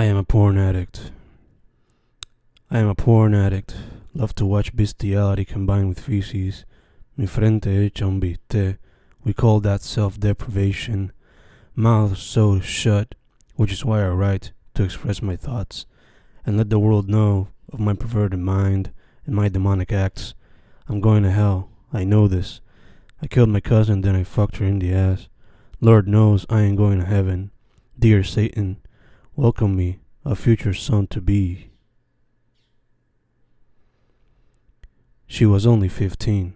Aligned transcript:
I 0.00 0.04
am 0.04 0.16
a 0.16 0.24
porn 0.24 0.56
addict. 0.56 1.12
I 2.70 2.78
am 2.78 2.88
a 2.88 2.94
porn 2.94 3.34
addict. 3.34 3.76
Love 4.14 4.34
to 4.36 4.46
watch 4.46 4.74
bestiality 4.74 5.44
combined 5.44 5.90
with 5.90 6.00
feces. 6.00 6.64
Mi 7.18 7.26
frente 7.26 7.68
hecha 7.68 8.06
un 8.06 8.18
bistec. 8.18 8.78
We 9.24 9.34
call 9.34 9.60
that 9.60 9.82
self 9.82 10.18
deprivation. 10.18 11.12
Mouth 11.74 12.16
so 12.16 12.60
shut, 12.60 13.14
which 13.56 13.72
is 13.72 13.84
why 13.84 14.02
I 14.02 14.08
write 14.08 14.52
to 14.72 14.84
express 14.84 15.20
my 15.20 15.36
thoughts 15.36 15.84
and 16.46 16.56
let 16.56 16.70
the 16.70 16.78
world 16.78 17.10
know 17.10 17.48
of 17.70 17.78
my 17.78 17.92
perverted 17.92 18.40
mind 18.40 18.92
and 19.26 19.34
my 19.34 19.50
demonic 19.50 19.92
acts. 19.92 20.32
I'm 20.88 21.02
going 21.02 21.24
to 21.24 21.30
hell. 21.30 21.68
I 21.92 22.04
know 22.04 22.26
this. 22.26 22.62
I 23.20 23.26
killed 23.26 23.50
my 23.50 23.60
cousin, 23.60 24.00
then 24.00 24.16
I 24.16 24.24
fucked 24.24 24.56
her 24.56 24.64
in 24.64 24.78
the 24.78 24.94
ass. 24.94 25.28
Lord 25.78 26.08
knows 26.08 26.46
I 26.48 26.62
ain't 26.62 26.78
going 26.78 27.00
to 27.00 27.04
heaven. 27.04 27.50
Dear 27.98 28.24
Satan, 28.24 28.79
welcome 29.40 29.74
me, 29.74 29.98
a 30.22 30.36
future 30.36 30.74
son 30.74 31.06
to 31.06 31.18
be. 31.18 31.70
She 35.26 35.46
was 35.46 35.66
only 35.66 35.88
fifteen. 35.88 36.52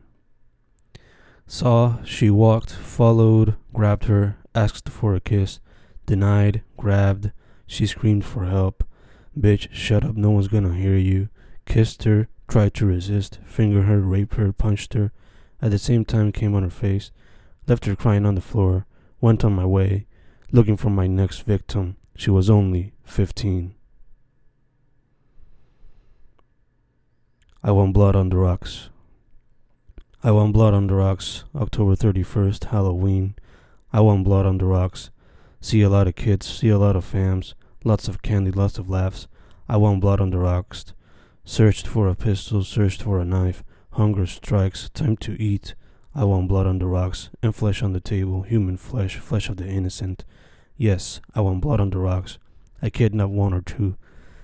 Saw 1.46 2.04
she 2.04 2.28
walked, 2.28 2.72
followed, 2.72 3.56
grabbed 3.72 4.04
her, 4.04 4.36
asked 4.54 4.90
for 4.90 5.14
a 5.14 5.20
kiss, 5.20 5.60
denied, 6.04 6.62
grabbed. 6.76 7.32
She 7.66 7.86
screamed 7.86 8.26
for 8.26 8.44
help. 8.44 8.84
Bitch, 9.34 9.72
shut 9.72 10.04
up, 10.04 10.14
no 10.14 10.32
one's 10.32 10.48
gonna 10.48 10.74
hear 10.74 10.98
you. 10.98 11.30
Kissed 11.64 12.04
her, 12.04 12.28
tried 12.48 12.74
to 12.74 12.84
resist, 12.84 13.38
fingered 13.46 13.86
her, 13.86 14.00
raped 14.00 14.34
her, 14.34 14.52
punched 14.52 14.92
her. 14.92 15.10
At 15.62 15.70
the 15.70 15.78
same 15.78 16.04
time, 16.04 16.32
came 16.32 16.54
on 16.54 16.64
her 16.64 16.68
face, 16.68 17.12
left 17.66 17.86
her 17.86 17.96
crying 17.96 18.26
on 18.26 18.34
the 18.34 18.42
floor, 18.42 18.84
went 19.22 19.42
on 19.42 19.54
my 19.54 19.64
way, 19.64 20.06
looking 20.52 20.76
for 20.76 20.90
my 20.90 21.06
next 21.06 21.44
victim. 21.44 21.96
She 22.16 22.30
was 22.30 22.48
only 22.48 22.92
15. 23.04 23.74
I 27.62 27.70
want 27.70 27.92
blood 27.92 28.14
on 28.14 28.28
the 28.28 28.36
rocks. 28.36 28.90
I 30.22 30.30
want 30.30 30.52
blood 30.52 30.74
on 30.74 30.86
the 30.86 30.94
rocks, 30.94 31.44
October 31.56 31.96
31st, 31.96 32.64
Halloween. 32.64 33.34
I 33.92 34.00
want 34.00 34.24
blood 34.24 34.46
on 34.46 34.58
the 34.58 34.64
rocks. 34.64 35.10
See 35.60 35.82
a 35.82 35.88
lot 35.88 36.06
of 36.06 36.14
kids, 36.14 36.46
see 36.46 36.68
a 36.68 36.78
lot 36.78 36.94
of 36.94 37.10
fams, 37.10 37.54
lots 37.84 38.06
of 38.06 38.22
candy, 38.22 38.50
lots 38.50 38.78
of 38.78 38.88
laughs. 38.88 39.26
I 39.68 39.76
want 39.76 40.00
blood 40.00 40.20
on 40.20 40.30
the 40.30 40.38
rocks. 40.38 40.92
Searched 41.44 41.86
for 41.86 42.08
a 42.08 42.14
pistol, 42.14 42.62
searched 42.64 43.02
for 43.02 43.18
a 43.18 43.24
knife. 43.24 43.64
Hunger 43.92 44.26
strikes, 44.26 44.88
time 44.90 45.16
to 45.18 45.40
eat. 45.40 45.74
I 46.14 46.24
want 46.24 46.48
blood 46.48 46.66
on 46.66 46.78
the 46.78 46.86
rocks, 46.86 47.30
and 47.42 47.54
flesh 47.54 47.82
on 47.82 47.92
the 47.92 48.00
table, 48.00 48.42
human 48.42 48.76
flesh, 48.76 49.16
flesh 49.18 49.48
of 49.48 49.56
the 49.56 49.66
innocent. 49.66 50.24
Yes, 50.76 51.20
I 51.34 51.40
want 51.40 51.60
blood 51.60 51.80
on 51.80 51.90
the 51.90 51.98
rocks. 51.98 52.38
I 52.82 52.90
kidnap 52.90 53.30
one 53.30 53.54
or 53.54 53.60
two. 53.60 53.96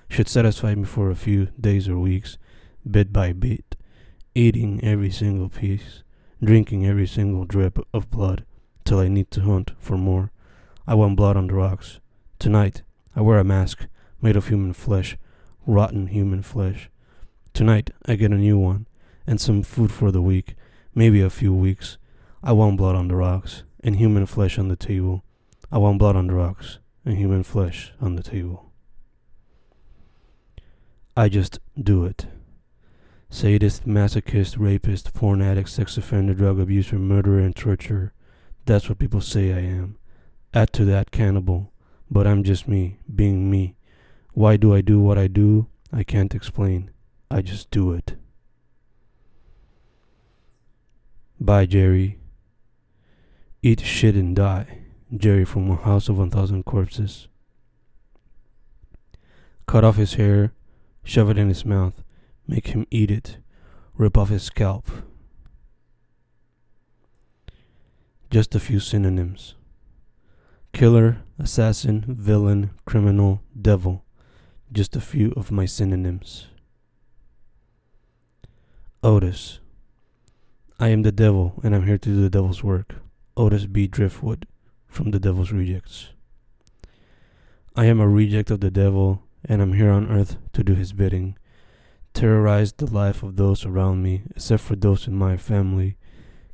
Should 0.09 0.28
satisfy 0.28 0.75
me 0.77 0.84
for 0.84 1.11
a 1.11 1.17
few 1.17 1.48
days 1.61 1.89
or 1.89 1.98
weeks, 1.98 2.39
bit 2.89 3.12
by 3.12 3.33
bit, 3.33 3.77
eating 4.34 4.83
every 4.83 5.11
single 5.11 5.48
piece, 5.48 6.03
drinking 6.42 6.87
every 6.87 7.06
single 7.06 7.45
drip 7.45 7.78
of 7.92 8.11
blood, 8.11 8.45
till 8.84 9.00
I 9.00 9.09
need 9.09 9.31
to 9.33 9.41
hunt 9.41 9.72
for 9.78 9.98
more. 9.98 10.31
I 10.87 10.95
want 10.95 11.17
blood 11.17 11.37
on 11.37 11.48
the 11.48 11.55
rocks. 11.55 11.98
Tonight, 12.39 12.83
I 13.17 13.22
wear 13.22 13.39
a 13.39 13.44
mask 13.44 13.87
made 14.22 14.37
of 14.37 14.48
human 14.48 14.72
flesh, 14.72 15.17
rotten 15.67 16.09
human 16.09 16.42
flesh. 16.42 16.91
Tonight, 17.53 17.91
I 18.06 18.15
get 18.15 18.33
a 18.33 18.37
new 18.37 18.59
one, 18.59 18.87
and 19.27 19.41
some 19.41 19.65
food 19.65 19.91
for 19.91 20.12
the 20.12 20.22
week, 20.22 20.55
maybe 20.94 21.20
a 21.20 21.31
few 21.31 21.53
weeks. 21.53 21.98
I 22.42 22.53
want 22.53 22.77
blood 22.77 22.94
on 22.94 23.09
the 23.09 23.17
rocks, 23.17 23.65
and 23.83 23.97
human 23.97 24.27
flesh 24.27 24.59
on 24.59 24.69
the 24.69 24.77
table. 24.77 25.25
I 25.72 25.78
want 25.78 25.98
blood 25.98 26.16
on 26.16 26.26
the 26.26 26.34
rocks, 26.34 26.78
and 27.04 27.16
human 27.16 27.42
flesh 27.42 27.92
on 28.00 28.16
the 28.16 28.22
table. 28.22 28.72
I 31.16 31.28
just 31.28 31.58
do 31.80 32.04
it. 32.04 32.26
Sadist, 33.28 33.86
masochist, 33.86 34.56
rapist, 34.58 35.14
porn 35.14 35.41
addict, 35.41 35.68
sex 35.68 35.96
offender, 35.96 36.34
drug 36.34 36.58
abuser, 36.58 36.98
murderer, 36.98 37.38
and 37.38 37.54
torturer. 37.54 38.12
That's 38.66 38.88
what 38.88 38.98
people 38.98 39.20
say 39.20 39.53
I 39.53 39.60
am. 39.60 39.97
Add 40.53 40.72
to 40.75 40.84
that 40.86 41.12
cannibal. 41.12 41.72
But 42.10 42.26
I'm 42.26 42.42
just 42.42 42.66
me, 42.66 42.98
being 43.14 43.48
me. 43.48 43.76
Why 44.32 44.56
do 44.56 44.75
I 44.75 44.80
do 44.80 44.98
what 44.98 45.16
I 45.16 45.28
do? 45.28 45.69
I 45.92 46.03
can't 46.03 46.34
explain. 46.34 46.91
I 47.30 47.42
just 47.42 47.70
do 47.70 47.92
it. 47.92 48.16
Bye, 51.38 51.66
Jerry. 51.66 52.19
Eat 53.62 53.80
shit 53.80 54.16
and 54.16 54.34
die. 54.34 54.79
Jerry 55.16 55.44
from 55.44 55.71
a 55.71 55.76
house 55.76 56.09
of 56.09 56.19
1,000 56.19 56.65
corpses. 56.65 57.28
Cut 59.66 59.84
off 59.84 59.97
his 59.97 60.15
hair, 60.15 60.53
shove 61.03 61.31
it 61.31 61.38
in 61.38 61.48
his 61.48 61.65
mouth, 61.65 62.03
make 62.47 62.69
him 62.69 62.87
eat 62.91 63.10
it, 63.10 63.38
rip 63.94 64.16
off 64.16 64.28
his 64.28 64.43
scalp. 64.43 64.88
Just 68.31 68.54
a 68.54 68.60
few 68.60 68.78
synonyms 68.78 69.54
killer, 70.72 71.22
assassin, 71.38 72.04
villain, 72.09 72.71
criminal, 72.84 73.42
devil. 73.60 74.04
Just 74.72 74.94
a 74.94 75.00
few 75.00 75.32
of 75.37 75.50
my 75.50 75.66
synonyms. 75.66 76.47
Otis. 79.03 79.59
I 80.78 80.88
am 80.88 81.03
the 81.03 81.12
devil, 81.12 81.60
and 81.62 81.75
I'm 81.75 81.87
here 81.87 81.98
to 81.98 82.09
do 82.09 82.22
the 82.22 82.31
devil's 82.31 82.62
work. 82.62 82.94
Otis 83.37 83.66
B. 83.66 83.87
Driftwood, 83.87 84.47
from 84.91 85.12
the 85.12 85.21
Devil's 85.21 85.53
Rejects. 85.53 86.11
I 87.77 87.87
am 87.87 88.01
a 88.01 88.09
reject 88.09 88.51
of 88.51 88.61
the 88.61 88.71
devil, 88.71 89.23
and 89.45 89.62
I'm 89.62 89.73
here 89.75 89.91
on 89.91 90.11
earth 90.11 90.37
to 90.53 90.65
do 90.65 90.75
his 90.75 90.93
bidding. 90.93 91.39
Terrorize 92.12 92.73
the 92.73 92.93
life 92.93 93.23
of 93.23 93.37
those 93.37 93.65
around 93.65 94.03
me, 94.03 94.25
except 94.34 94.62
for 94.62 94.75
those 94.77 95.06
in 95.06 95.15
my 95.15 95.37
family, 95.37 95.97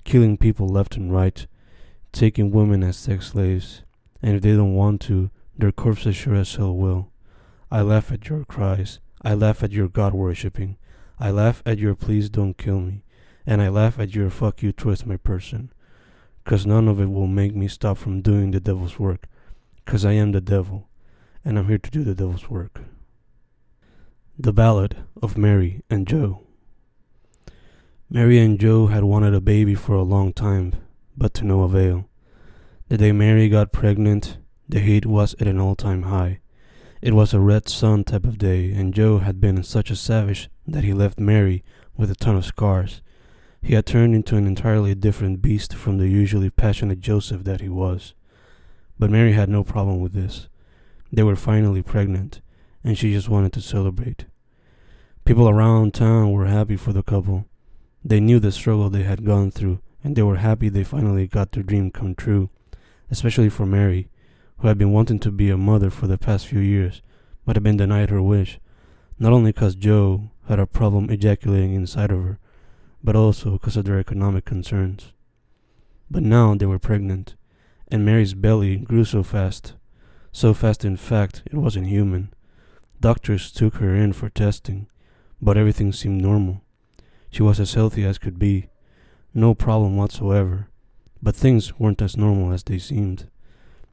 killing 0.04 0.36
people 0.36 0.68
left 0.68 0.96
and 0.96 1.12
right, 1.12 1.46
taking 2.12 2.50
women 2.50 2.82
as 2.82 2.96
sex 2.96 3.28
slaves, 3.28 3.82
and 4.22 4.36
if 4.36 4.42
they 4.42 4.52
don't 4.52 4.74
want 4.74 5.00
to, 5.02 5.30
their 5.56 5.72
corpses 5.72 6.14
sure 6.14 6.34
as 6.34 6.54
hell 6.54 6.76
will. 6.76 7.10
I 7.70 7.80
laugh 7.80 8.12
at 8.12 8.28
your 8.28 8.44
cries. 8.44 9.00
I 9.22 9.34
laugh 9.34 9.62
at 9.62 9.72
your 9.72 9.88
God 9.88 10.12
worshipping. 10.12 10.76
I 11.18 11.30
laugh 11.30 11.62
at 11.64 11.78
your 11.78 11.94
please 11.94 12.28
don't 12.28 12.58
kill 12.58 12.80
me. 12.80 13.02
And 13.46 13.62
I 13.62 13.68
laugh 13.68 13.98
at 13.98 14.14
your 14.14 14.28
fuck 14.28 14.62
you 14.62 14.72
towards 14.72 15.06
my 15.06 15.16
person. 15.16 15.72
Cause 16.46 16.64
none 16.64 16.86
of 16.86 17.00
it 17.00 17.10
will 17.10 17.26
make 17.26 17.56
me 17.56 17.66
stop 17.66 17.98
from 17.98 18.22
doing 18.22 18.52
the 18.52 18.60
devil's 18.60 19.00
work. 19.00 19.26
Cause 19.84 20.04
I 20.04 20.12
am 20.12 20.30
the 20.30 20.40
devil. 20.40 20.88
And 21.44 21.58
I'm 21.58 21.66
here 21.66 21.78
to 21.78 21.90
do 21.90 22.04
the 22.04 22.14
devil's 22.14 22.48
work. 22.48 22.82
The 24.38 24.52
Ballad 24.52 24.96
of 25.20 25.36
Mary 25.36 25.82
and 25.90 26.06
Joe. 26.06 26.44
Mary 28.08 28.38
and 28.38 28.60
Joe 28.60 28.86
had 28.86 29.02
wanted 29.02 29.34
a 29.34 29.40
baby 29.40 29.74
for 29.74 29.96
a 29.96 30.04
long 30.04 30.32
time, 30.32 30.74
but 31.16 31.34
to 31.34 31.44
no 31.44 31.62
avail. 31.62 32.08
The 32.88 32.98
day 32.98 33.10
Mary 33.10 33.48
got 33.48 33.72
pregnant, 33.72 34.38
the 34.68 34.78
heat 34.78 35.04
was 35.04 35.34
at 35.40 35.48
an 35.48 35.58
all 35.58 35.74
time 35.74 36.02
high. 36.02 36.38
It 37.02 37.14
was 37.14 37.34
a 37.34 37.40
red 37.40 37.68
sun 37.68 38.04
type 38.04 38.24
of 38.24 38.38
day, 38.38 38.70
and 38.70 38.94
Joe 38.94 39.18
had 39.18 39.40
been 39.40 39.64
such 39.64 39.90
a 39.90 39.96
savage 39.96 40.48
that 40.64 40.84
he 40.84 40.92
left 40.92 41.18
Mary 41.18 41.64
with 41.96 42.08
a 42.08 42.14
ton 42.14 42.36
of 42.36 42.44
scars. 42.44 43.02
He 43.66 43.74
had 43.74 43.84
turned 43.84 44.14
into 44.14 44.36
an 44.36 44.46
entirely 44.46 44.94
different 44.94 45.42
beast 45.42 45.74
from 45.74 45.98
the 45.98 46.06
usually 46.06 46.50
passionate 46.50 47.00
Joseph 47.00 47.42
that 47.44 47.60
he 47.60 47.68
was. 47.68 48.14
But 48.98 49.10
Mary 49.10 49.32
had 49.32 49.48
no 49.48 49.64
problem 49.64 50.00
with 50.00 50.12
this. 50.12 50.48
They 51.12 51.24
were 51.24 51.34
finally 51.34 51.82
pregnant, 51.82 52.40
and 52.84 52.96
she 52.96 53.12
just 53.12 53.28
wanted 53.28 53.52
to 53.54 53.60
celebrate. 53.60 54.26
People 55.24 55.48
around 55.48 55.94
town 55.94 56.30
were 56.30 56.46
happy 56.46 56.76
for 56.76 56.92
the 56.92 57.02
couple. 57.02 57.46
They 58.04 58.20
knew 58.20 58.38
the 58.38 58.52
struggle 58.52 58.88
they 58.88 59.02
had 59.02 59.24
gone 59.24 59.50
through, 59.50 59.80
and 60.04 60.14
they 60.14 60.22
were 60.22 60.36
happy 60.36 60.68
they 60.68 60.84
finally 60.84 61.26
got 61.26 61.50
their 61.50 61.64
dream 61.64 61.90
come 61.90 62.14
true 62.14 62.50
especially 63.10 63.48
for 63.48 63.66
Mary, 63.66 64.08
who 64.58 64.68
had 64.68 64.78
been 64.78 64.92
wanting 64.92 65.18
to 65.20 65.30
be 65.30 65.50
a 65.50 65.56
mother 65.56 65.90
for 65.90 66.06
the 66.06 66.18
past 66.18 66.46
few 66.46 66.60
years, 66.60 67.02
but 67.44 67.56
had 67.56 67.62
been 67.62 67.76
denied 67.76 68.10
her 68.10 68.22
wish, 68.22 68.58
not 69.18 69.32
only 69.32 69.52
because 69.52 69.74
Joe 69.74 70.30
had 70.48 70.58
a 70.58 70.66
problem 70.66 71.10
ejaculating 71.10 71.74
inside 71.74 72.10
of 72.10 72.22
her, 72.22 72.38
but 73.06 73.14
also 73.14 73.52
because 73.52 73.76
of 73.76 73.84
their 73.84 74.00
economic 74.00 74.44
concerns. 74.44 75.12
But 76.10 76.24
now 76.24 76.56
they 76.56 76.66
were 76.66 76.80
pregnant, 76.80 77.36
and 77.86 78.04
Mary's 78.04 78.34
belly 78.34 78.78
grew 78.78 79.04
so 79.04 79.22
fast, 79.22 79.74
so 80.32 80.52
fast 80.52 80.84
in 80.84 80.96
fact 80.96 81.44
it 81.46 81.54
wasn't 81.54 81.86
human. 81.86 82.34
Doctors 83.00 83.52
took 83.52 83.76
her 83.76 83.94
in 83.94 84.12
for 84.12 84.28
testing, 84.28 84.88
but 85.40 85.56
everything 85.56 85.92
seemed 85.92 86.20
normal. 86.20 86.62
She 87.30 87.44
was 87.44 87.60
as 87.60 87.74
healthy 87.74 88.04
as 88.04 88.18
could 88.18 88.40
be, 88.40 88.70
no 89.32 89.54
problem 89.54 89.96
whatsoever. 89.96 90.68
But 91.22 91.36
things 91.36 91.78
weren't 91.78 92.02
as 92.02 92.16
normal 92.16 92.52
as 92.52 92.64
they 92.64 92.78
seemed. 92.78 93.30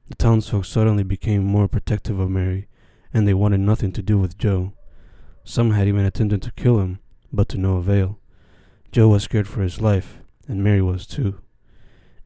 The 0.08 0.16
townsfolk 0.16 0.66
suddenly 0.66 1.04
became 1.04 1.44
more 1.44 1.68
protective 1.68 2.18
of 2.20 2.32
Mary, 2.32 2.68
and 3.14 3.28
they 3.28 3.36
wanted 3.36 3.60
nothing 3.60 3.92
to 3.92 4.02
do 4.02 4.18
with 4.18 4.40
Joe. 4.40 4.74
Some 5.44 5.72
had 5.72 5.88
even 5.88 6.04
attempted 6.04 6.42
to 6.42 6.52
kill 6.54 6.80
him, 6.80 6.98
but 7.32 7.48
to 7.50 7.60
no 7.60 7.78
avail. 7.78 8.18
Joe 8.94 9.08
was 9.08 9.24
scared 9.24 9.48
for 9.48 9.64
his 9.64 9.82
life, 9.82 10.20
and 10.48 10.64
Mary 10.64 10.80
was 10.80 11.08
too. 11.08 11.42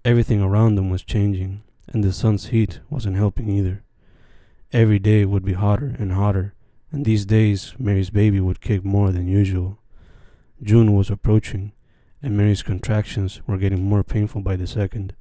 Everything 0.03 0.41
around 0.41 0.75
them 0.75 0.89
was 0.89 1.01
changing, 1.01 1.63
and 1.87 2.03
the 2.03 2.11
sun's 2.11 2.47
heat 2.47 2.81
wasn't 2.89 3.15
helping 3.15 3.47
either. 3.49 3.85
Every 4.73 4.99
day 4.99 5.23
would 5.23 5.45
be 5.45 5.53
hotter 5.53 5.95
and 5.97 6.11
hotter, 6.11 6.55
and 6.91 7.05
these 7.05 7.25
days 7.25 7.73
Mary's 7.79 8.09
baby 8.09 8.41
would 8.41 8.59
kick 8.59 8.83
more 8.83 9.13
than 9.13 9.29
usual. 9.29 9.79
June 10.61 10.93
was 10.93 11.09
approaching, 11.09 11.71
and 12.21 12.35
Mary's 12.35 12.63
contractions 12.63 13.39
were 13.47 13.57
getting 13.57 13.85
more 13.85 14.03
painful 14.03 14.41
by 14.41 14.57
the 14.57 14.67
second. 14.67 15.15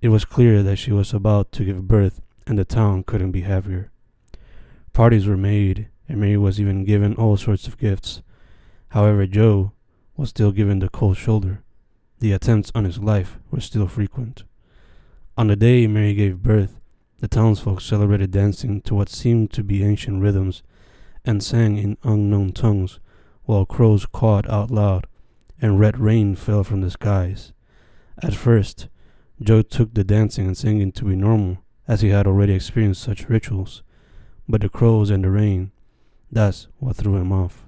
It 0.00 0.08
was 0.08 0.24
clear 0.24 0.62
that 0.62 0.76
she 0.76 0.90
was 0.90 1.12
about 1.12 1.52
to 1.52 1.66
give 1.66 1.86
birth, 1.86 2.22
and 2.46 2.58
the 2.58 2.64
town 2.64 3.04
couldn't 3.04 3.32
be 3.32 3.42
happier. 3.42 3.92
Parties 4.94 5.26
were 5.26 5.36
made, 5.36 5.90
and 6.08 6.18
Mary 6.18 6.38
was 6.38 6.58
even 6.58 6.86
given 6.86 7.14
all 7.16 7.36
sorts 7.36 7.66
of 7.66 7.76
gifts. 7.76 8.22
However, 8.88 9.26
Joe 9.26 9.72
was 10.22 10.30
still 10.30 10.52
given 10.52 10.78
the 10.78 10.88
cold 10.88 11.16
shoulder. 11.16 11.64
The 12.20 12.30
attempts 12.30 12.70
on 12.76 12.84
his 12.84 13.00
life 13.00 13.40
were 13.50 13.58
still 13.58 13.88
frequent. 13.88 14.44
On 15.36 15.48
the 15.48 15.56
day 15.56 15.88
Mary 15.88 16.14
gave 16.14 16.44
birth, 16.44 16.78
the 17.18 17.26
townsfolk 17.26 17.80
celebrated 17.80 18.30
dancing 18.30 18.82
to 18.82 18.94
what 18.94 19.08
seemed 19.08 19.50
to 19.50 19.64
be 19.64 19.82
ancient 19.82 20.22
rhythms 20.22 20.62
and 21.24 21.42
sang 21.42 21.76
in 21.76 21.98
unknown 22.04 22.52
tongues 22.52 23.00
while 23.46 23.66
crows 23.66 24.06
cawed 24.06 24.48
out 24.48 24.70
loud 24.70 25.08
and 25.60 25.80
red 25.80 25.98
rain 25.98 26.36
fell 26.36 26.62
from 26.62 26.82
the 26.82 26.90
skies. 26.92 27.52
At 28.22 28.34
first, 28.34 28.86
Joe 29.42 29.62
took 29.62 29.92
the 29.92 30.04
dancing 30.04 30.46
and 30.46 30.56
singing 30.56 30.92
to 30.92 31.04
be 31.04 31.16
normal, 31.16 31.58
as 31.88 32.02
he 32.02 32.10
had 32.10 32.28
already 32.28 32.52
experienced 32.52 33.02
such 33.02 33.28
rituals. 33.28 33.82
But 34.48 34.60
the 34.60 34.68
crows 34.68 35.10
and 35.10 35.24
the 35.24 35.30
rain, 35.30 35.72
that's 36.30 36.68
what 36.78 36.94
threw 36.94 37.16
him 37.16 37.32
off. 37.32 37.66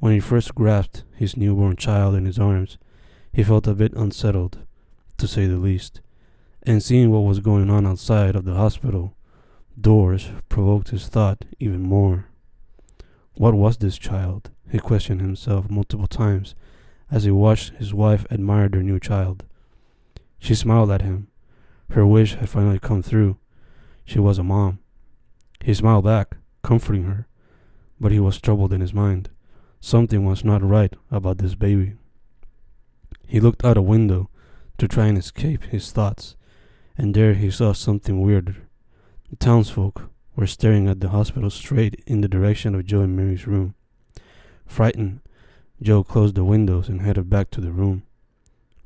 When 0.00 0.14
he 0.14 0.20
first 0.20 0.54
grasped 0.54 1.04
his 1.14 1.36
newborn 1.36 1.76
child 1.76 2.14
in 2.14 2.24
his 2.24 2.38
arms, 2.38 2.78
he 3.32 3.42
felt 3.42 3.66
a 3.66 3.74
bit 3.74 3.92
unsettled, 3.92 4.58
to 5.18 5.28
say 5.28 5.46
the 5.46 5.58
least. 5.58 6.00
And 6.62 6.82
seeing 6.82 7.10
what 7.10 7.20
was 7.20 7.40
going 7.40 7.68
on 7.68 7.86
outside 7.86 8.34
of 8.34 8.46
the 8.46 8.54
hospital 8.54 9.14
doors 9.78 10.30
provoked 10.48 10.88
his 10.88 11.06
thought 11.08 11.44
even 11.58 11.82
more. 11.82 12.26
What 13.34 13.54
was 13.54 13.76
this 13.76 13.98
child? 13.98 14.50
He 14.70 14.78
questioned 14.78 15.20
himself 15.20 15.70
multiple 15.70 16.06
times 16.06 16.54
as 17.10 17.24
he 17.24 17.30
watched 17.30 17.74
his 17.74 17.92
wife 17.92 18.24
admire 18.30 18.68
their 18.70 18.82
new 18.82 19.00
child. 19.00 19.44
She 20.38 20.54
smiled 20.54 20.90
at 20.90 21.02
him. 21.02 21.28
Her 21.90 22.06
wish 22.06 22.36
had 22.36 22.48
finally 22.48 22.78
come 22.78 23.02
through. 23.02 23.36
She 24.04 24.18
was 24.18 24.38
a 24.38 24.42
mom. 24.42 24.78
He 25.62 25.74
smiled 25.74 26.04
back, 26.04 26.36
comforting 26.62 27.04
her, 27.04 27.26
but 28.00 28.12
he 28.12 28.20
was 28.20 28.40
troubled 28.40 28.72
in 28.72 28.80
his 28.80 28.94
mind. 28.94 29.28
Something 29.80 30.24
was 30.24 30.44
not 30.44 30.62
right 30.62 30.92
about 31.10 31.38
this 31.38 31.54
baby. 31.54 31.94
He 33.26 33.40
looked 33.40 33.64
out 33.64 33.78
a 33.78 33.82
window 33.82 34.28
to 34.76 34.86
try 34.86 35.06
and 35.06 35.16
escape 35.16 35.64
his 35.64 35.90
thoughts, 35.90 36.36
and 36.98 37.14
there 37.14 37.34
he 37.34 37.50
saw 37.50 37.72
something 37.72 38.20
weirder. 38.20 38.56
The 39.30 39.36
townsfolk 39.36 40.10
were 40.36 40.46
staring 40.46 40.86
at 40.86 41.00
the 41.00 41.08
hospital 41.08 41.48
straight 41.48 42.02
in 42.06 42.20
the 42.20 42.28
direction 42.28 42.74
of 42.74 42.84
Joe 42.84 43.00
and 43.00 43.16
Mary's 43.16 43.46
room. 43.46 43.74
Frightened, 44.66 45.20
Joe 45.82 46.04
closed 46.04 46.34
the 46.34 46.44
windows 46.44 46.88
and 46.88 47.00
headed 47.00 47.30
back 47.30 47.50
to 47.52 47.60
the 47.60 47.72
room. 47.72 48.02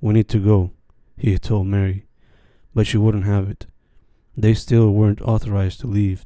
We 0.00 0.14
need 0.14 0.28
to 0.28 0.38
go, 0.38 0.70
he 1.16 1.36
told 1.38 1.66
Mary, 1.66 2.06
but 2.74 2.86
she 2.86 2.98
wouldn't 2.98 3.24
have 3.24 3.50
it. 3.50 3.66
They 4.36 4.54
still 4.54 4.90
weren't 4.90 5.22
authorized 5.22 5.80
to 5.80 5.86
leave. 5.86 6.24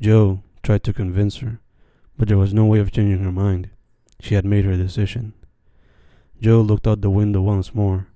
Joe 0.00 0.42
tried 0.62 0.82
to 0.84 0.92
convince 0.92 1.38
her, 1.38 1.60
but 2.16 2.28
there 2.28 2.38
was 2.38 2.54
no 2.54 2.64
way 2.64 2.78
of 2.78 2.90
changing 2.90 3.22
her 3.22 3.32
mind. 3.32 3.68
She 4.22 4.36
had 4.36 4.44
made 4.44 4.64
her 4.64 4.76
decision. 4.76 5.34
Joe 6.40 6.60
looked 6.60 6.86
out 6.86 7.00
the 7.00 7.10
window 7.10 7.42
once 7.42 7.74
more. 7.74 8.06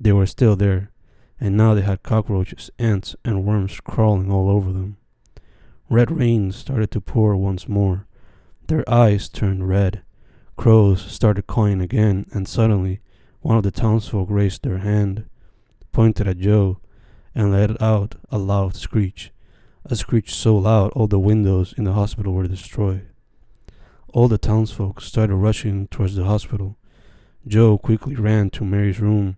They 0.00 0.12
were 0.12 0.26
still 0.26 0.54
there, 0.54 0.92
and 1.40 1.56
now 1.56 1.74
they 1.74 1.82
had 1.82 2.04
cockroaches, 2.04 2.70
ants, 2.78 3.16
and 3.24 3.44
worms 3.44 3.80
crawling 3.80 4.30
all 4.30 4.48
over 4.48 4.72
them. 4.72 4.96
Red 5.88 6.12
rain 6.12 6.52
started 6.52 6.92
to 6.92 7.00
pour 7.00 7.36
once 7.36 7.68
more, 7.68 8.06
their 8.68 8.88
eyes 8.88 9.28
turned 9.28 9.68
red. 9.68 10.02
Crows 10.56 11.02
started 11.02 11.48
cawing 11.48 11.80
again, 11.80 12.26
and 12.32 12.46
suddenly 12.46 13.00
one 13.40 13.56
of 13.56 13.64
the 13.64 13.72
townsfolk 13.72 14.28
raised 14.30 14.62
their 14.62 14.78
hand, 14.78 15.24
pointed 15.90 16.28
at 16.28 16.38
Joe, 16.38 16.78
and 17.34 17.50
let 17.50 17.82
out 17.82 18.14
a 18.30 18.38
loud 18.38 18.76
screech. 18.76 19.32
A 19.84 19.96
screech 19.96 20.32
so 20.32 20.56
loud 20.56 20.92
all 20.92 21.08
the 21.08 21.18
windows 21.18 21.74
in 21.76 21.82
the 21.82 21.94
hospital 21.94 22.34
were 22.34 22.46
destroyed. 22.46 23.08
All 24.12 24.26
the 24.26 24.38
townsfolk 24.38 25.00
started 25.00 25.36
rushing 25.36 25.86
towards 25.86 26.16
the 26.16 26.24
hospital. 26.24 26.76
Joe 27.46 27.78
quickly 27.78 28.16
ran 28.16 28.50
to 28.50 28.64
Mary's 28.64 28.98
room, 28.98 29.36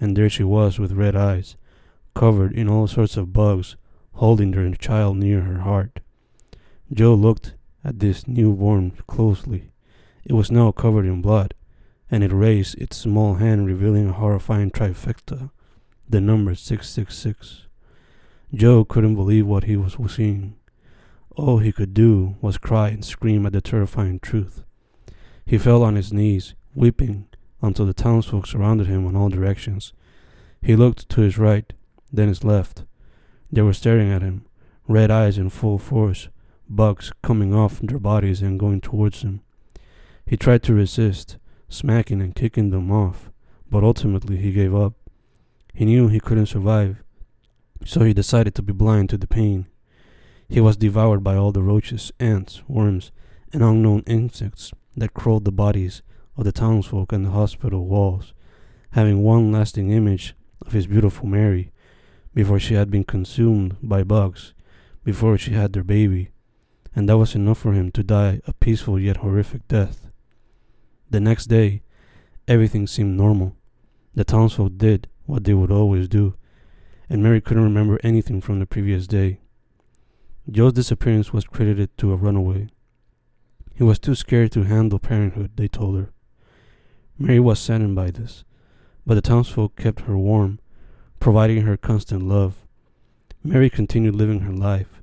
and 0.00 0.16
there 0.16 0.30
she 0.30 0.44
was 0.44 0.78
with 0.78 0.92
red 0.92 1.16
eyes, 1.16 1.56
covered 2.14 2.52
in 2.52 2.68
all 2.68 2.86
sorts 2.86 3.16
of 3.16 3.32
bugs, 3.32 3.76
holding 4.14 4.52
their 4.52 4.72
child 4.74 5.16
near 5.16 5.40
her 5.40 5.60
heart. 5.60 5.98
Joe 6.92 7.14
looked 7.14 7.54
at 7.84 7.98
this 7.98 8.28
newborn 8.28 8.92
closely. 9.08 9.72
It 10.24 10.34
was 10.34 10.52
now 10.52 10.70
covered 10.70 11.06
in 11.06 11.20
blood, 11.20 11.54
and 12.08 12.22
it 12.22 12.32
raised 12.32 12.80
its 12.80 12.96
small 12.96 13.34
hand, 13.34 13.66
revealing 13.66 14.10
a 14.10 14.12
horrifying 14.12 14.70
trifecta, 14.70 15.50
the 16.08 16.20
number 16.20 16.54
666. 16.54 17.66
Joe 18.54 18.84
couldn't 18.84 19.16
believe 19.16 19.46
what 19.46 19.64
he 19.64 19.76
was 19.76 19.96
seeing. 20.14 20.54
All 21.34 21.58
he 21.58 21.72
could 21.72 21.94
do 21.94 22.36
was 22.40 22.58
cry 22.58 22.88
and 22.88 23.04
scream 23.04 23.46
at 23.46 23.52
the 23.52 23.62
terrifying 23.62 24.20
truth. 24.20 24.64
He 25.46 25.56
fell 25.56 25.82
on 25.82 25.94
his 25.94 26.12
knees, 26.12 26.54
weeping, 26.74 27.26
until 27.62 27.86
the 27.86 27.94
townsfolk 27.94 28.46
surrounded 28.46 28.86
him 28.86 29.06
on 29.06 29.16
all 29.16 29.30
directions. 29.30 29.92
He 30.60 30.76
looked 30.76 31.08
to 31.08 31.22
his 31.22 31.38
right, 31.38 31.72
then 32.12 32.28
his 32.28 32.44
left. 32.44 32.84
They 33.50 33.62
were 33.62 33.72
staring 33.72 34.10
at 34.10 34.22
him, 34.22 34.44
red 34.86 35.10
eyes 35.10 35.38
in 35.38 35.48
full 35.48 35.78
force, 35.78 36.28
bugs 36.68 37.12
coming 37.22 37.54
off 37.54 37.80
their 37.80 37.98
bodies 37.98 38.42
and 38.42 38.60
going 38.60 38.80
towards 38.80 39.22
him. 39.22 39.40
He 40.26 40.36
tried 40.36 40.62
to 40.64 40.74
resist, 40.74 41.38
smacking 41.68 42.20
and 42.20 42.34
kicking 42.34 42.70
them 42.70 42.90
off, 42.90 43.30
but 43.70 43.82
ultimately 43.82 44.36
he 44.36 44.52
gave 44.52 44.74
up. 44.74 44.94
He 45.72 45.86
knew 45.86 46.08
he 46.08 46.20
couldn't 46.20 46.46
survive, 46.46 47.02
so 47.84 48.00
he 48.00 48.12
decided 48.12 48.54
to 48.54 48.62
be 48.62 48.72
blind 48.72 49.08
to 49.10 49.16
the 49.16 49.26
pain. 49.26 49.66
He 50.52 50.60
was 50.60 50.76
devoured 50.76 51.24
by 51.24 51.34
all 51.34 51.50
the 51.50 51.62
roaches, 51.62 52.12
ants, 52.20 52.62
worms, 52.68 53.10
and 53.54 53.62
unknown 53.62 54.02
insects 54.06 54.70
that 54.94 55.14
crawled 55.14 55.46
the 55.46 55.50
bodies 55.50 56.02
of 56.36 56.44
the 56.44 56.52
townsfolk 56.52 57.10
and 57.10 57.24
the 57.24 57.30
hospital 57.30 57.86
walls, 57.86 58.34
having 58.90 59.22
one 59.22 59.50
lasting 59.50 59.90
image 59.90 60.34
of 60.60 60.74
his 60.74 60.86
beautiful 60.86 61.26
Mary 61.26 61.72
before 62.34 62.60
she 62.60 62.74
had 62.74 62.90
been 62.90 63.02
consumed 63.02 63.78
by 63.82 64.04
bugs, 64.04 64.52
before 65.04 65.38
she 65.38 65.52
had 65.52 65.72
their 65.72 65.82
baby, 65.82 66.32
and 66.94 67.08
that 67.08 67.16
was 67.16 67.34
enough 67.34 67.56
for 67.56 67.72
him 67.72 67.90
to 67.90 68.02
die 68.02 68.42
a 68.46 68.52
peaceful 68.52 68.98
yet 69.00 69.16
horrific 69.16 69.66
death. 69.68 70.10
The 71.08 71.20
next 71.20 71.46
day, 71.46 71.80
everything 72.46 72.86
seemed 72.86 73.16
normal. 73.16 73.56
The 74.12 74.24
townsfolk 74.24 74.76
did 74.76 75.08
what 75.24 75.44
they 75.44 75.54
would 75.54 75.72
always 75.72 76.08
do, 76.08 76.34
and 77.08 77.22
Mary 77.22 77.40
couldn't 77.40 77.64
remember 77.64 77.98
anything 78.04 78.42
from 78.42 78.58
the 78.58 78.66
previous 78.66 79.06
day. 79.06 79.38
Joe's 80.50 80.72
disappearance 80.72 81.32
was 81.32 81.44
credited 81.44 81.96
to 81.98 82.12
a 82.12 82.16
runaway. 82.16 82.68
He 83.74 83.84
was 83.84 84.00
too 84.00 84.16
scared 84.16 84.50
to 84.52 84.64
handle 84.64 84.98
parenthood, 84.98 85.52
they 85.54 85.68
told 85.68 85.96
her. 85.96 86.12
Mary 87.16 87.38
was 87.38 87.60
saddened 87.60 87.94
by 87.94 88.10
this, 88.10 88.44
but 89.06 89.14
the 89.14 89.20
townsfolk 89.20 89.76
kept 89.76 90.00
her 90.02 90.18
warm, 90.18 90.58
providing 91.20 91.62
her 91.62 91.76
constant 91.76 92.24
love. 92.24 92.66
Mary 93.44 93.70
continued 93.70 94.16
living 94.16 94.40
her 94.40 94.52
life, 94.52 95.00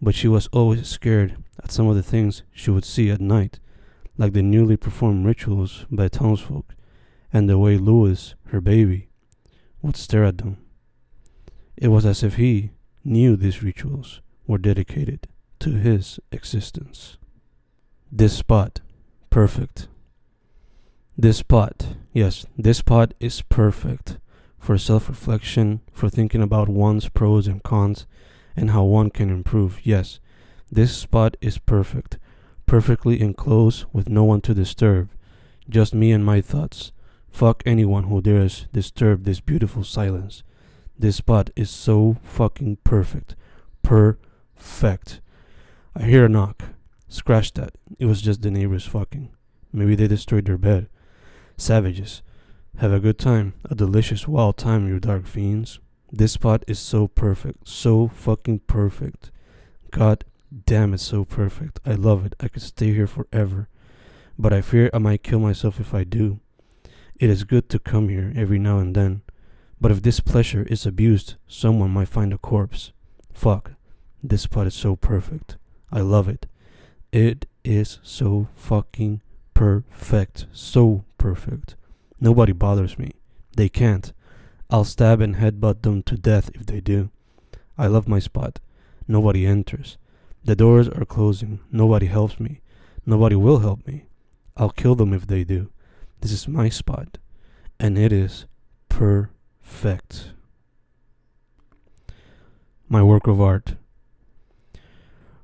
but 0.00 0.14
she 0.14 0.28
was 0.28 0.46
always 0.52 0.86
scared 0.86 1.36
at 1.62 1.72
some 1.72 1.88
of 1.88 1.96
the 1.96 2.02
things 2.02 2.44
she 2.52 2.70
would 2.70 2.84
see 2.84 3.10
at 3.10 3.20
night, 3.20 3.58
like 4.16 4.32
the 4.32 4.42
newly 4.42 4.76
performed 4.76 5.26
rituals 5.26 5.86
by 5.90 6.06
townsfolk 6.06 6.76
and 7.32 7.48
the 7.48 7.58
way 7.58 7.76
Louis, 7.76 8.34
her 8.46 8.60
baby, 8.60 9.08
would 9.82 9.96
stare 9.96 10.24
at 10.24 10.38
them. 10.38 10.58
It 11.76 11.88
was 11.88 12.06
as 12.06 12.22
if 12.22 12.36
he 12.36 12.70
knew 13.04 13.34
these 13.34 13.62
rituals 13.62 14.20
were 14.48 14.58
dedicated 14.58 15.28
to 15.60 15.74
his 15.74 16.18
existence. 16.32 17.18
This 18.10 18.36
spot, 18.36 18.80
perfect. 19.30 19.86
This 21.16 21.36
spot, 21.36 21.94
yes, 22.12 22.46
this 22.56 22.78
spot 22.78 23.12
is 23.20 23.42
perfect 23.42 24.18
for 24.58 24.78
self 24.78 25.08
reflection, 25.08 25.80
for 25.92 26.08
thinking 26.08 26.42
about 26.42 26.68
one's 26.68 27.08
pros 27.08 27.46
and 27.46 27.62
cons, 27.62 28.06
and 28.56 28.70
how 28.70 28.82
one 28.84 29.10
can 29.10 29.30
improve. 29.30 29.80
Yes, 29.84 30.18
this 30.70 30.96
spot 30.96 31.36
is 31.40 31.58
perfect, 31.58 32.18
perfectly 32.66 33.20
enclosed 33.20 33.84
with 33.92 34.08
no 34.08 34.24
one 34.24 34.40
to 34.42 34.54
disturb, 34.54 35.10
just 35.68 35.94
me 35.94 36.10
and 36.10 36.24
my 36.24 36.40
thoughts. 36.40 36.92
Fuck 37.30 37.62
anyone 37.66 38.04
who 38.04 38.22
dares 38.22 38.66
disturb 38.72 39.24
this 39.24 39.40
beautiful 39.40 39.84
silence. 39.84 40.42
This 40.98 41.16
spot 41.16 41.50
is 41.54 41.70
so 41.70 42.16
fucking 42.22 42.78
perfect. 42.84 43.36
Perfect. 44.58 45.20
I 45.94 46.02
hear 46.02 46.24
a 46.24 46.28
knock. 46.28 46.62
Scratch 47.08 47.52
that. 47.54 47.74
It 47.98 48.06
was 48.06 48.20
just 48.20 48.42
the 48.42 48.50
neighbors 48.50 48.84
fucking. 48.84 49.30
Maybe 49.72 49.94
they 49.94 50.08
destroyed 50.08 50.46
their 50.46 50.58
bed. 50.58 50.88
Savages. 51.56 52.22
Have 52.78 52.92
a 52.92 53.00
good 53.00 53.18
time. 53.18 53.54
A 53.70 53.74
delicious 53.74 54.28
wild 54.28 54.56
time, 54.56 54.88
you 54.88 55.00
dark 55.00 55.26
fiends. 55.26 55.80
This 56.12 56.32
spot 56.32 56.64
is 56.66 56.78
so 56.78 57.08
perfect, 57.08 57.68
so 57.68 58.08
fucking 58.08 58.60
perfect. 58.60 59.30
God 59.90 60.24
damn, 60.66 60.94
it's 60.94 61.02
so 61.02 61.24
perfect. 61.24 61.80
I 61.84 61.92
love 61.92 62.24
it. 62.26 62.34
I 62.40 62.48
could 62.48 62.62
stay 62.62 62.92
here 62.92 63.06
forever. 63.06 63.68
But 64.38 64.52
I 64.52 64.60
fear 64.60 64.90
I 64.92 64.98
might 64.98 65.22
kill 65.22 65.40
myself 65.40 65.80
if 65.80 65.92
I 65.92 66.04
do. 66.04 66.40
It 67.16 67.30
is 67.30 67.44
good 67.44 67.68
to 67.70 67.78
come 67.78 68.08
here 68.08 68.32
every 68.36 68.58
now 68.58 68.78
and 68.78 68.94
then. 68.94 69.22
But 69.80 69.90
if 69.90 70.02
this 70.02 70.20
pleasure 70.20 70.62
is 70.64 70.86
abused, 70.86 71.34
someone 71.46 71.90
might 71.90 72.08
find 72.08 72.32
a 72.32 72.38
corpse. 72.38 72.92
Fuck. 73.32 73.72
This 74.22 74.42
spot 74.42 74.66
is 74.66 74.74
so 74.74 74.96
perfect. 74.96 75.56
I 75.92 76.00
love 76.00 76.28
it. 76.28 76.46
It 77.12 77.46
is 77.64 77.98
so 78.02 78.48
fucking 78.54 79.22
perfect. 79.54 80.46
So 80.52 81.04
perfect. 81.18 81.76
Nobody 82.20 82.52
bothers 82.52 82.98
me. 82.98 83.12
They 83.56 83.68
can't. 83.68 84.12
I'll 84.70 84.84
stab 84.84 85.20
and 85.20 85.36
headbutt 85.36 85.82
them 85.82 86.02
to 86.04 86.16
death 86.16 86.50
if 86.54 86.66
they 86.66 86.80
do. 86.80 87.10
I 87.78 87.86
love 87.86 88.08
my 88.08 88.18
spot. 88.18 88.60
Nobody 89.06 89.46
enters. 89.46 89.96
The 90.44 90.56
doors 90.56 90.88
are 90.88 91.04
closing. 91.04 91.60
Nobody 91.70 92.06
helps 92.06 92.38
me. 92.38 92.60
Nobody 93.06 93.36
will 93.36 93.60
help 93.60 93.86
me. 93.86 94.06
I'll 94.56 94.70
kill 94.70 94.94
them 94.94 95.14
if 95.14 95.26
they 95.26 95.44
do. 95.44 95.70
This 96.20 96.32
is 96.32 96.48
my 96.48 96.68
spot. 96.68 97.18
And 97.78 97.96
it 97.96 98.12
is 98.12 98.46
perfect. 98.88 100.32
My 102.88 103.02
work 103.02 103.26
of 103.26 103.40
art. 103.40 103.76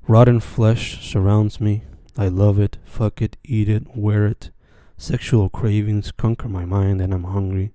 Rotten 0.07 0.39
flesh 0.39 1.03
surrounds 1.03 1.63
me. 1.63 1.85
I 2.15 2.29
love 2.29 2.59
it, 2.59 2.77
fuck 2.85 3.23
it, 3.23 3.39
eat 3.43 3.71
it, 3.71 3.97
wear 3.97 4.27
it. 4.27 4.51
Sexual 4.99 5.49
cravings 5.49 6.13
conquer 6.13 6.47
my 6.47 6.67
mind 6.67 7.01
and 7.01 7.15
I'm 7.15 7.25
hungry. 7.25 7.73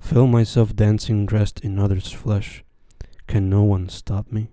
Feel 0.00 0.26
myself 0.26 0.74
dancing 0.74 1.26
dressed 1.26 1.60
in 1.60 1.78
others' 1.78 2.10
flesh. 2.10 2.64
Can 3.26 3.50
no 3.50 3.64
one 3.64 3.90
stop 3.90 4.32
me? 4.32 4.48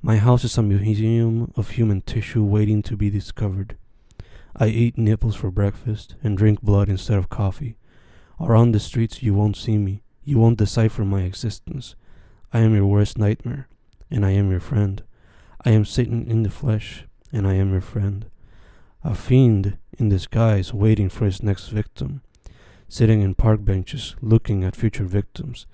My 0.00 0.16
house 0.16 0.42
is 0.42 0.56
a 0.56 0.62
museum 0.62 1.52
of 1.54 1.70
human 1.70 2.00
tissue 2.00 2.44
waiting 2.44 2.82
to 2.84 2.96
be 2.96 3.10
discovered. 3.10 3.76
I 4.56 4.68
eat 4.68 4.96
nipples 4.96 5.36
for 5.36 5.50
breakfast 5.50 6.14
and 6.22 6.38
drink 6.38 6.62
blood 6.62 6.88
instead 6.88 7.18
of 7.18 7.28
coffee. 7.28 7.76
Around 8.40 8.72
the 8.72 8.80
streets, 8.80 9.22
you 9.22 9.34
won't 9.34 9.58
see 9.58 9.76
me. 9.76 10.02
You 10.24 10.38
won't 10.38 10.56
decipher 10.56 11.04
my 11.04 11.24
existence. 11.24 11.94
I 12.54 12.60
am 12.60 12.74
your 12.74 12.86
worst 12.86 13.18
nightmare, 13.18 13.68
and 14.10 14.24
I 14.24 14.30
am 14.30 14.50
your 14.50 14.60
friend. 14.60 15.02
I 15.64 15.70
am 15.70 15.84
Satan 15.84 16.30
in 16.30 16.44
the 16.44 16.50
flesh, 16.50 17.04
and 17.32 17.46
I 17.46 17.54
am 17.54 17.72
your 17.72 17.80
friend. 17.80 18.26
A 19.02 19.14
fiend 19.14 19.76
in 19.98 20.08
disguise 20.08 20.72
waiting 20.72 21.08
for 21.08 21.24
his 21.24 21.42
next 21.42 21.68
victim, 21.68 22.22
sitting 22.88 23.22
in 23.22 23.34
park 23.34 23.64
benches 23.64 24.14
looking 24.20 24.62
at 24.62 24.76
future 24.76 25.04
victims. 25.04 25.66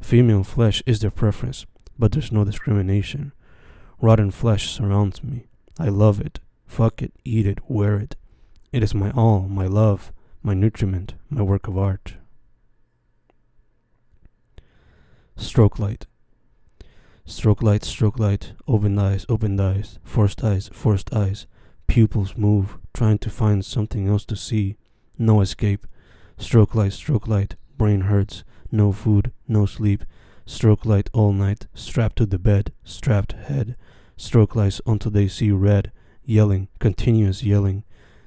Female 0.00 0.42
flesh 0.42 0.82
is 0.84 0.98
their 0.98 1.12
preference, 1.12 1.64
but 1.98 2.12
there's 2.12 2.32
no 2.32 2.44
discrimination. 2.44 3.32
Rotten 4.00 4.30
flesh 4.30 4.70
surrounds 4.70 5.22
me. 5.22 5.46
I 5.78 5.88
love 5.88 6.20
it. 6.20 6.40
Fuck 6.66 7.02
it, 7.02 7.12
eat 7.24 7.46
it, 7.46 7.58
wear 7.68 7.98
it. 7.98 8.16
It 8.72 8.82
is 8.82 8.94
my 8.94 9.10
all, 9.12 9.42
my 9.48 9.66
love, 9.66 10.12
my 10.42 10.54
nutriment, 10.54 11.14
my 11.28 11.42
work 11.42 11.68
of 11.68 11.78
art. 11.78 12.14
Strobe 15.36 15.78
light. 15.78 16.06
Strobe 17.26 17.62
light, 17.62 17.82
strobe 17.82 18.18
light, 18.18 18.52
open 18.66 18.98
eyes, 18.98 19.24
open 19.28 19.58
eyes, 19.60 19.98
forced 20.04 20.42
eyes, 20.42 20.68
forced 20.72 21.14
eyes. 21.14 21.46
Pupils 21.86 22.36
move, 22.36 22.78
trying 22.92 23.18
to 23.18 23.30
find 23.30 23.64
something 23.64 24.08
else 24.08 24.24
to 24.26 24.36
see. 24.36 24.76
No 25.18 25.40
escape. 25.40 25.86
Strobe 26.38 26.74
light, 26.74 26.92
strobe 26.92 27.28
light, 27.28 27.56
brain 27.76 28.02
hurts. 28.02 28.44
No 28.72 28.92
food, 28.92 29.32
no 29.48 29.66
sleep. 29.66 30.04
Strobe 30.46 30.84
light 30.84 31.10
all 31.12 31.32
night, 31.32 31.66
strapped 31.74 32.16
to 32.16 32.26
the 32.26 32.38
bed, 32.38 32.72
strapped 32.84 33.32
head. 33.32 33.76
Strobe 34.16 34.54
lights 34.54 34.80
until 34.86 35.10
they 35.10 35.28
see 35.28 35.50
red. 35.50 35.92
Yelling, 36.24 36.68
continuous 36.78 37.42
yelling. 37.42 37.84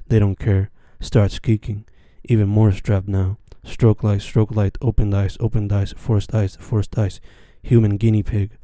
They 0.08 0.20
don't 0.20 0.40
care. 0.40 0.70
Starts 1.00 1.40
kicking. 1.40 1.86
Even 2.26 2.48
more 2.48 2.72
strapped 2.72 3.08
now. 3.08 3.38
Strobe 3.66 4.04
light, 4.04 4.20
strobe 4.20 4.56
light, 4.56 4.78
open 4.82 5.14
eyes, 5.14 5.38
open 5.40 5.72
eyes, 5.72 5.94
forced 5.98 6.34
eyes, 6.34 6.58
forced 6.58 6.98
eyes. 6.98 7.20
Human 7.62 7.98
guinea 7.98 8.24
pig. 8.24 8.58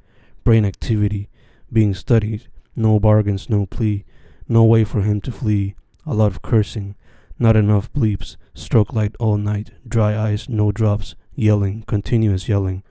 Brain 0.50 0.65
activity. 0.65 1.29
Being 1.72 1.94
studied. 1.94 2.48
No 2.75 3.00
bargains, 3.00 3.51
no 3.51 3.68
plea. 3.68 4.03
No 4.48 4.63
way 4.63 4.84
for 4.84 5.03
him 5.03 5.22
to 5.22 5.32
flee. 5.32 5.75
A 6.08 6.15
lot 6.15 6.32
of 6.32 6.41
cursing. 6.41 6.96
Not 7.38 7.56
enough 7.56 7.94
bleeps. 7.94 8.36
Strobe 8.56 8.91
light 8.91 9.15
all 9.20 9.38
night. 9.38 9.70
Dry 9.88 10.18
eyes, 10.18 10.50
no 10.50 10.72
drops. 10.72 11.13
Yelling, 11.36 11.84
continuous 11.84 12.50
yelling. 12.50 12.82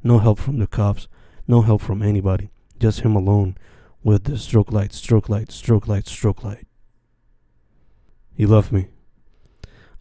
No 0.00 0.20
help 0.20 0.38
from 0.38 0.60
the 0.60 0.68
cops. 0.68 1.08
No 1.48 1.62
help 1.62 1.82
from 1.82 2.04
anybody. 2.04 2.50
Just 2.78 3.00
him 3.00 3.16
alone 3.16 3.56
with 4.04 4.22
the 4.22 4.34
strobe 4.34 4.70
light, 4.70 4.92
strobe 4.92 5.28
light, 5.28 5.48
strobe 5.48 5.88
light, 5.88 6.04
strobe 6.04 6.44
light. 6.44 6.68
He 8.32 8.46
loved 8.46 8.70
me. 8.70 8.90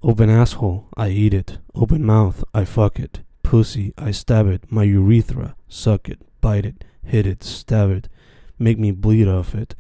Open 0.04 0.30
asshole, 0.30 0.88
I 0.96 1.10
eat 1.10 1.34
it. 1.34 1.58
Open 1.74 2.06
mouth, 2.06 2.44
I 2.54 2.64
fuck 2.64 3.00
it. 3.00 3.22
Pussy, 3.42 3.92
I 3.98 4.12
stab 4.12 4.46
it. 4.46 4.72
My 4.72 4.84
urethra, 4.84 5.56
suck 5.68 6.10
it, 6.10 6.22
bite 6.42 6.66
it, 6.66 6.84
hit 7.04 7.26
it, 7.26 7.44
stab 7.44 7.90
it. 7.92 8.10
Make 8.60 8.80
me 8.80 8.92
bleed 8.92 9.28
off 9.28 9.54
it. 9.54 9.76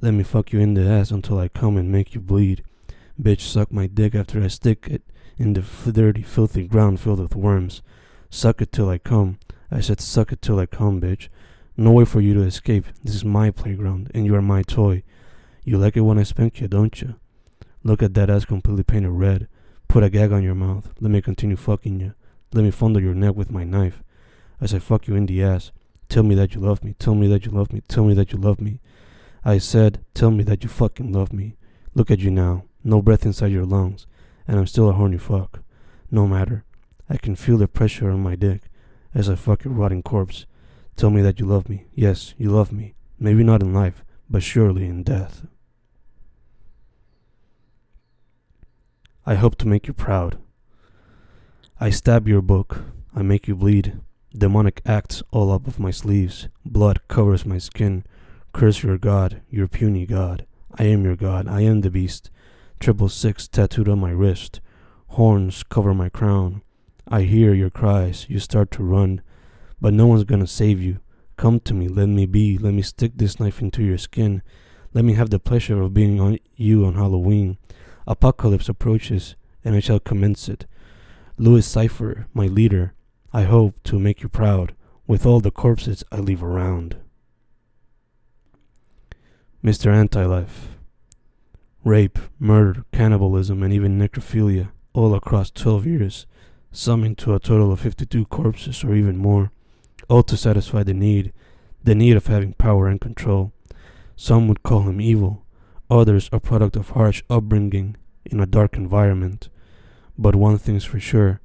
Let 0.00 0.14
me 0.14 0.22
fuck 0.22 0.52
you 0.52 0.60
in 0.60 0.74
the 0.74 0.88
ass 0.88 1.10
until 1.10 1.38
I 1.38 1.48
come 1.48 1.76
and 1.76 1.90
make 1.90 2.14
you 2.14 2.20
bleed. 2.20 2.62
Bitch, 3.20 3.40
suck 3.40 3.70
my 3.70 3.86
dick 3.86 4.14
after 4.14 4.42
I 4.42 4.48
stick 4.48 4.86
it 4.88 5.02
in 5.36 5.52
the 5.52 5.60
f- 5.60 5.88
dirty, 5.92 6.22
filthy 6.22 6.66
ground 6.66 7.00
filled 7.00 7.20
with 7.20 7.34
worms. 7.34 7.82
Suck 8.30 8.62
it 8.62 8.72
till 8.72 8.88
I 8.88 8.98
come. 8.98 9.38
I 9.70 9.80
said, 9.80 10.00
suck 10.00 10.32
it 10.32 10.42
till 10.42 10.58
I 10.58 10.66
come, 10.66 11.00
bitch. 11.00 11.28
No 11.76 11.92
way 11.92 12.04
for 12.04 12.20
you 12.20 12.34
to 12.34 12.42
escape. 12.42 12.86
This 13.02 13.14
is 13.14 13.24
my 13.24 13.50
playground, 13.50 14.10
and 14.14 14.26
you 14.26 14.34
are 14.34 14.42
my 14.42 14.62
toy. 14.62 15.02
You 15.64 15.78
like 15.78 15.96
it 15.96 16.02
when 16.02 16.18
I 16.18 16.24
spank 16.24 16.60
you, 16.60 16.68
don't 16.68 17.00
you? 17.00 17.16
Look 17.82 18.02
at 18.02 18.14
that 18.14 18.30
ass 18.30 18.44
completely 18.44 18.82
painted 18.84 19.10
red. 19.10 19.48
Put 19.88 20.02
a 20.02 20.10
gag 20.10 20.32
on 20.32 20.42
your 20.42 20.54
mouth. 20.54 20.92
Let 21.00 21.10
me 21.10 21.20
continue 21.20 21.56
fucking 21.56 22.00
you. 22.00 22.14
Let 22.52 22.64
me 22.64 22.70
fondle 22.70 23.02
your 23.02 23.14
neck 23.14 23.34
with 23.34 23.50
my 23.50 23.64
knife. 23.64 24.02
As 24.60 24.74
I 24.74 24.78
fuck 24.78 25.08
you 25.08 25.14
in 25.14 25.26
the 25.26 25.42
ass. 25.42 25.72
Tell 26.10 26.24
me 26.24 26.34
that 26.34 26.56
you 26.56 26.60
love 26.60 26.82
me. 26.82 26.94
Tell 26.98 27.14
me 27.14 27.28
that 27.28 27.46
you 27.46 27.52
love 27.52 27.72
me. 27.72 27.82
Tell 27.86 28.04
me 28.04 28.14
that 28.14 28.32
you 28.32 28.38
love 28.38 28.60
me. 28.60 28.80
I 29.44 29.58
said, 29.58 30.04
tell 30.12 30.32
me 30.32 30.42
that 30.42 30.64
you 30.64 30.68
fucking 30.68 31.12
love 31.12 31.32
me. 31.32 31.56
Look 31.94 32.10
at 32.10 32.18
you 32.18 32.32
now. 32.32 32.64
No 32.82 33.00
breath 33.00 33.24
inside 33.24 33.52
your 33.52 33.64
lungs. 33.64 34.08
And 34.48 34.58
I'm 34.58 34.66
still 34.66 34.90
a 34.90 34.92
horny 34.92 35.18
fuck. 35.18 35.62
No 36.10 36.26
matter. 36.26 36.64
I 37.08 37.16
can 37.16 37.36
feel 37.36 37.58
the 37.58 37.68
pressure 37.68 38.10
on 38.10 38.24
my 38.24 38.34
dick 38.34 38.62
as 39.14 39.28
I 39.28 39.36
fuck 39.36 39.62
your 39.62 39.72
rotting 39.72 40.02
corpse. 40.02 40.46
Tell 40.96 41.10
me 41.10 41.22
that 41.22 41.38
you 41.38 41.46
love 41.46 41.68
me. 41.68 41.86
Yes, 41.94 42.34
you 42.36 42.50
love 42.50 42.72
me. 42.72 42.94
Maybe 43.20 43.44
not 43.44 43.62
in 43.62 43.72
life, 43.72 44.04
but 44.28 44.42
surely 44.42 44.86
in 44.86 45.04
death. 45.04 45.46
I 49.24 49.36
hope 49.36 49.56
to 49.58 49.68
make 49.68 49.86
you 49.86 49.92
proud. 49.92 50.38
I 51.78 51.90
stab 51.90 52.26
your 52.26 52.42
book. 52.42 52.82
I 53.14 53.22
make 53.22 53.46
you 53.46 53.54
bleed. 53.54 54.00
Demonic 54.36 54.80
acts 54.86 55.24
all 55.32 55.50
up 55.50 55.66
of 55.66 55.80
my 55.80 55.90
sleeves. 55.90 56.48
Blood 56.64 57.00
covers 57.08 57.44
my 57.44 57.58
skin. 57.58 58.04
Curse 58.52 58.84
your 58.84 58.96
god, 58.96 59.42
your 59.50 59.66
puny 59.66 60.06
god. 60.06 60.46
I 60.78 60.84
am 60.84 61.04
your 61.04 61.16
god. 61.16 61.48
I 61.48 61.62
am 61.62 61.80
the 61.80 61.90
beast. 61.90 62.30
Triple 62.78 63.08
six 63.08 63.48
tattooed 63.48 63.88
on 63.88 63.98
my 63.98 64.12
wrist. 64.12 64.60
Horns 65.08 65.64
cover 65.64 65.94
my 65.94 66.08
crown. 66.08 66.62
I 67.08 67.22
hear 67.22 67.52
your 67.54 67.70
cries. 67.70 68.26
You 68.28 68.38
start 68.38 68.70
to 68.72 68.84
run. 68.84 69.20
But 69.80 69.94
no 69.94 70.06
one's 70.06 70.24
gonna 70.24 70.46
save 70.46 70.80
you. 70.80 71.00
Come 71.36 71.58
to 71.60 71.74
me, 71.74 71.88
let 71.88 72.06
me 72.06 72.26
be, 72.26 72.56
let 72.56 72.74
me 72.74 72.82
stick 72.82 73.12
this 73.16 73.40
knife 73.40 73.60
into 73.60 73.82
your 73.82 73.98
skin. 73.98 74.42
Let 74.94 75.04
me 75.04 75.14
have 75.14 75.30
the 75.30 75.40
pleasure 75.40 75.80
of 75.80 75.94
being 75.94 76.20
on 76.20 76.38
you 76.54 76.84
on 76.84 76.94
Halloween. 76.94 77.58
Apocalypse 78.06 78.68
approaches, 78.68 79.34
and 79.64 79.74
I 79.74 79.80
shall 79.80 80.00
commence 80.00 80.48
it. 80.48 80.66
Louis 81.36 81.66
Cypher, 81.66 82.26
my 82.34 82.46
leader, 82.46 82.94
I 83.32 83.42
hope 83.42 83.82
to 83.84 83.98
make 83.98 84.22
you 84.22 84.28
proud 84.28 84.74
with 85.06 85.24
all 85.24 85.40
the 85.40 85.50
corpses 85.50 86.04
I 86.10 86.16
leave 86.16 86.42
around. 86.42 86.96
Mr. 89.64 89.92
Anti-Life 89.92 90.68
Rape, 91.84 92.18
murder, 92.38 92.84
cannibalism, 92.92 93.62
and 93.62 93.72
even 93.72 93.98
necrophilia, 93.98 94.70
all 94.92 95.14
across 95.14 95.50
12 95.50 95.86
years, 95.86 96.26
summing 96.72 97.16
to 97.16 97.34
a 97.34 97.40
total 97.40 97.72
of 97.72 97.80
52 97.80 98.26
corpses 98.26 98.84
or 98.84 98.94
even 98.94 99.16
more 99.16 99.50
all 100.10 100.24
to 100.24 100.36
satisfy 100.36 100.82
the 100.82 100.92
need, 100.92 101.32
the 101.84 101.94
need 101.94 102.16
of 102.16 102.26
having 102.26 102.52
power 102.54 102.88
and 102.88 103.00
control. 103.00 103.52
Some 104.16 104.48
would 104.48 104.64
call 104.64 104.82
him 104.82 105.00
evil, 105.00 105.46
others 105.88 106.28
a 106.32 106.40
product 106.40 106.74
of 106.74 106.90
harsh 106.90 107.22
upbringing 107.30 107.96
in 108.24 108.40
a 108.40 108.46
dark 108.46 108.76
environment. 108.76 109.48
But 110.18 110.34
one 110.34 110.58
thing's 110.58 110.84
for 110.84 110.98
sure 110.98 111.40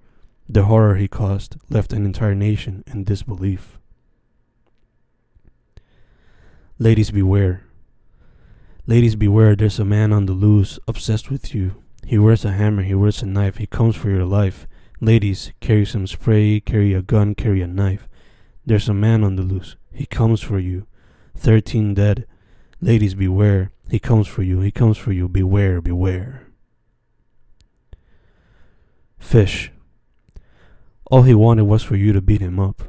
the 0.47 0.63
horror 0.63 0.95
he 0.95 1.07
caused 1.07 1.57
left 1.69 1.93
an 1.93 2.05
entire 2.05 2.35
nation 2.35 2.83
in 2.87 3.03
disbelief. 3.03 3.79
Ladies, 6.77 7.11
beware. 7.11 7.63
Ladies, 8.85 9.15
beware, 9.15 9.55
there's 9.55 9.79
a 9.79 9.85
man 9.85 10.13
on 10.13 10.25
the 10.25 10.33
loose, 10.33 10.77
obsessed 10.87 11.31
with 11.31 11.55
you. 11.55 11.81
He 12.05 12.19
wears 12.19 12.45
a 12.45 12.51
hammer, 12.51 12.83
he 12.83 12.93
wears 12.93 13.21
a 13.21 13.25
knife, 13.25 13.57
he 13.57 13.65
comes 13.65 13.95
for 13.95 14.09
your 14.09 14.25
life. 14.25 14.67
Ladies, 15.01 15.51
carry 15.59 15.85
some 15.85 16.05
spray, 16.05 16.59
carry 16.59 16.93
a 16.93 17.01
gun, 17.01 17.33
carry 17.33 17.61
a 17.61 17.67
knife. 17.67 18.07
There's 18.65 18.89
a 18.89 18.93
man 18.93 19.23
on 19.23 19.35
the 19.35 19.41
loose. 19.43 19.75
He 19.91 20.05
comes 20.05 20.41
for 20.41 20.59
you. 20.59 20.85
Thirteen 21.35 21.93
dead. 21.93 22.27
Ladies, 22.81 23.15
beware. 23.15 23.71
He 23.89 23.99
comes 23.99 24.27
for 24.27 24.43
you. 24.43 24.59
He 24.59 24.71
comes 24.71 24.97
for 24.97 25.11
you. 25.11 25.27
Beware, 25.27 25.81
beware. 25.81 26.47
Fish. 29.17 29.71
All 31.12 31.21
he 31.21 31.35
wanted 31.35 31.65
was 31.65 31.83
for 31.83 31.95
you 31.95 32.13
to 32.13 32.21
beat 32.21 32.41
him 32.41 32.59
up. 32.59 32.81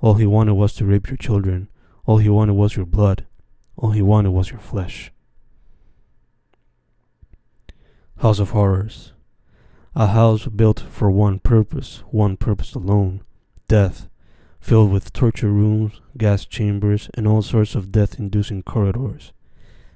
All 0.00 0.14
he 0.14 0.26
wanted 0.26 0.54
was 0.54 0.74
to 0.74 0.86
rape 0.86 1.08
your 1.08 1.16
children. 1.16 1.68
All 2.06 2.18
he 2.18 2.28
wanted 2.28 2.54
was 2.54 2.76
your 2.76 2.86
blood. 2.86 3.26
All 3.76 3.90
he 3.90 4.00
wanted 4.00 4.30
was 4.30 4.50
your 4.50 4.60
flesh. 4.60 5.12
House 8.18 8.38
of 8.38 8.50
Horrors. 8.50 9.12
A 9.94 10.08
house 10.08 10.46
built 10.46 10.80
for 10.80 11.10
one 11.10 11.40
purpose, 11.40 12.02
one 12.10 12.36
purpose 12.36 12.74
alone 12.74 13.22
death, 13.68 14.08
filled 14.60 14.90
with 14.90 15.12
torture 15.12 15.50
rooms, 15.50 16.00
gas 16.16 16.46
chambers, 16.46 17.10
and 17.14 17.28
all 17.28 17.42
sorts 17.42 17.74
of 17.74 17.92
death 17.92 18.18
inducing 18.18 18.62
corridors. 18.62 19.32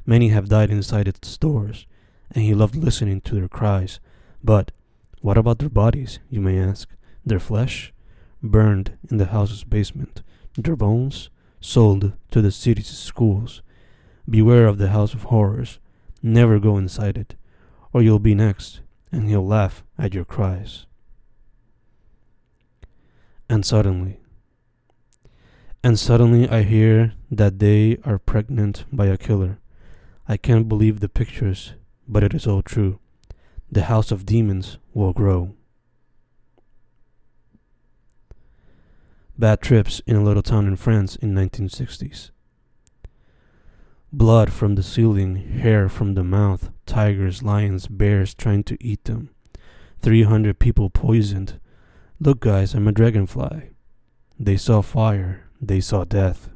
Many 0.04 0.28
have 0.28 0.50
died 0.50 0.70
inside 0.70 1.08
its 1.08 1.38
doors, 1.38 1.86
and 2.30 2.44
he 2.44 2.54
loved 2.54 2.76
listening 2.76 3.22
to 3.22 3.34
their 3.34 3.48
cries. 3.48 3.98
But 4.44 4.70
what 5.22 5.38
about 5.38 5.58
their 5.58 5.70
bodies, 5.70 6.18
you 6.28 6.42
may 6.42 6.58
ask? 6.58 6.88
Their 7.24 7.40
flesh? 7.40 7.92
Burned 8.42 8.98
in 9.10 9.18
the 9.18 9.26
house's 9.26 9.64
basement. 9.64 10.22
Their 10.56 10.76
bones? 10.76 11.30
Sold 11.60 12.12
to 12.30 12.42
the 12.42 12.50
city's 12.50 12.88
schools. 12.88 13.62
Beware 14.28 14.66
of 14.66 14.78
the 14.78 14.88
house 14.88 15.14
of 15.14 15.24
horrors. 15.24 15.78
Never 16.22 16.58
go 16.58 16.76
inside 16.76 17.18
it, 17.18 17.34
or 17.92 18.02
you'll 18.02 18.18
be 18.18 18.34
next, 18.34 18.80
and 19.10 19.28
he'll 19.28 19.46
laugh 19.46 19.82
at 19.98 20.14
your 20.14 20.24
cries. 20.24 20.86
And 23.48 23.66
suddenly, 23.66 24.20
and 25.84 25.98
suddenly 25.98 26.48
I 26.48 26.62
hear 26.62 27.14
that 27.28 27.58
they 27.58 27.98
are 28.04 28.18
pregnant 28.18 28.84
by 28.92 29.06
a 29.06 29.18
killer. 29.18 29.58
I 30.28 30.36
can't 30.36 30.68
believe 30.68 31.00
the 31.00 31.08
pictures, 31.08 31.74
but 32.06 32.22
it 32.22 32.34
is 32.34 32.46
all 32.46 32.62
true. 32.62 33.00
The 33.70 33.84
house 33.84 34.12
of 34.12 34.24
demons 34.24 34.78
will 34.94 35.12
grow. 35.12 35.54
Bad 39.38 39.62
trips 39.62 40.00
in 40.06 40.14
a 40.14 40.22
little 40.22 40.42
town 40.42 40.66
in 40.66 40.76
France 40.76 41.16
in 41.16 41.34
1960s. 41.34 42.30
Blood 44.12 44.52
from 44.52 44.74
the 44.74 44.82
ceiling, 44.82 45.36
hair 45.60 45.88
from 45.88 46.12
the 46.14 46.22
mouth, 46.22 46.70
tigers, 46.84 47.42
lions, 47.42 47.88
bears 47.88 48.34
trying 48.34 48.62
to 48.64 48.76
eat 48.78 49.04
them. 49.04 49.30
300 50.00 50.58
people 50.58 50.90
poisoned. 50.90 51.58
Look, 52.20 52.40
guys, 52.40 52.74
I'm 52.74 52.86
a 52.86 52.92
dragonfly. 52.92 53.70
They 54.38 54.56
saw 54.58 54.82
fire, 54.82 55.48
they 55.60 55.80
saw 55.80 56.04
death. 56.04 56.50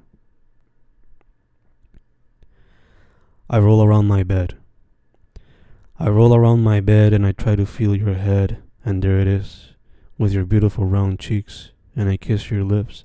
I 3.49 3.59
roll 3.59 3.83
around 3.83 4.07
my 4.07 4.23
bed. 4.23 4.59
I 5.99 6.09
roll 6.09 6.35
around 6.35 6.63
my 6.63 6.81
bed 6.81 7.15
and 7.15 7.25
I 7.25 7.33
try 7.33 7.57
to 7.57 7.65
feel 7.65 7.97
your 7.97 8.15
head, 8.15 8.63
and 8.85 9.03
there 9.03 9.19
it 9.19 9.27
is, 9.27 9.73
with 10.19 10.33
your 10.33 10.45
beautiful 10.45 10.85
round 10.85 11.19
cheeks, 11.19 11.71
and 11.97 12.09
I 12.09 12.17
kiss 12.17 12.51
your 12.51 12.63
lips. 12.63 13.05